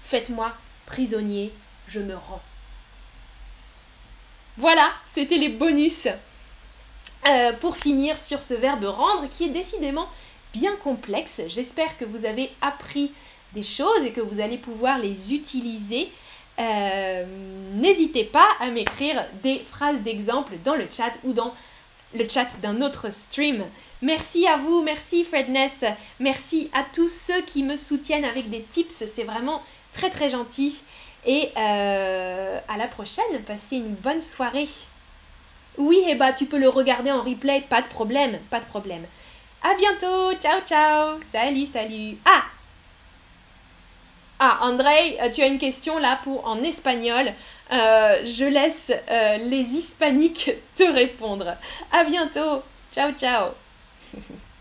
Faites-moi 0.04 0.54
prisonnier, 0.86 1.52
je 1.88 2.00
me 2.00 2.16
rends. 2.16 2.42
Voilà, 4.58 4.92
c'était 5.08 5.38
les 5.38 5.50
bonus 5.50 6.08
euh, 7.28 7.54
pour 7.54 7.78
finir 7.78 8.18
sur 8.18 8.42
ce 8.42 8.54
verbe 8.54 8.86
rendre 8.86 9.28
qui 9.30 9.46
est 9.46 9.50
décidément 9.50 10.08
bien 10.54 10.76
complexe. 10.76 11.42
J'espère 11.48 11.98
que 11.98 12.06
vous 12.06 12.26
avez 12.26 12.52
appris 12.62 13.12
des 13.54 13.64
choses 13.64 14.04
et 14.06 14.12
que 14.12 14.22
vous 14.22 14.40
allez 14.40 14.58
pouvoir 14.58 15.00
les 15.00 15.34
utiliser. 15.34 16.10
Euh, 16.60 17.26
n'hésitez 17.74 18.26
pas 18.26 18.48
à 18.60 18.68
m'écrire 18.68 19.26
des 19.42 19.60
phrases 19.72 20.02
d'exemple 20.02 20.54
dans 20.64 20.76
le 20.76 20.88
chat 20.92 21.12
ou 21.24 21.34
dans 21.34 21.54
le 22.14 22.28
chat 22.30 22.48
d'un 22.62 22.82
autre 22.82 23.12
stream. 23.12 23.64
Merci 24.02 24.46
à 24.48 24.58
vous, 24.58 24.84
merci 24.84 25.24
Fredness, 25.24 25.86
merci 26.20 26.70
à 26.74 26.84
tous 26.94 27.08
ceux 27.08 27.42
qui 27.42 27.64
me 27.64 27.76
soutiennent 27.76 28.26
avec 28.26 28.50
des 28.50 28.62
tips, 28.64 29.06
c'est 29.16 29.24
vraiment 29.24 29.64
très 29.94 30.10
très 30.10 30.30
gentil. 30.30 30.82
Et 31.26 31.52
euh, 31.58 32.60
à 32.68 32.78
la 32.78 32.88
prochaine, 32.88 33.42
passez 33.48 33.78
une 33.78 33.96
bonne 33.96 34.22
soirée. 34.22 34.68
Oui, 35.78 36.04
Eba, 36.08 36.34
tu 36.34 36.46
peux 36.46 36.60
le 36.60 36.70
regarder 36.70 37.12
en 37.12 37.22
replay, 37.22 37.62
pas 37.62 37.82
de 37.82 37.88
problème, 37.88 38.38
pas 38.50 38.60
de 38.60 38.66
problème. 38.66 39.06
À 39.64 39.74
bientôt, 39.76 40.38
ciao 40.38 40.60
ciao, 40.68 41.20
salut 41.32 41.66
salut. 41.66 42.18
Ah, 42.26 42.44
ah, 44.46 44.58
André, 44.64 45.18
euh, 45.22 45.30
tu 45.30 45.42
as 45.42 45.48
une 45.48 45.58
question 45.58 45.98
là 46.00 46.20
pour 46.26 46.46
en 46.46 46.62
espagnol. 46.64 47.32
Euh, 47.72 48.26
je 48.26 48.44
laisse 48.44 48.92
euh, 49.10 49.38
les 49.38 49.62
hispaniques 49.62 50.52
te 50.76 50.84
répondre. 50.84 51.56
À 51.94 52.04
bientôt. 52.04 52.62
Ciao, 52.92 53.14
ciao. 53.14 53.52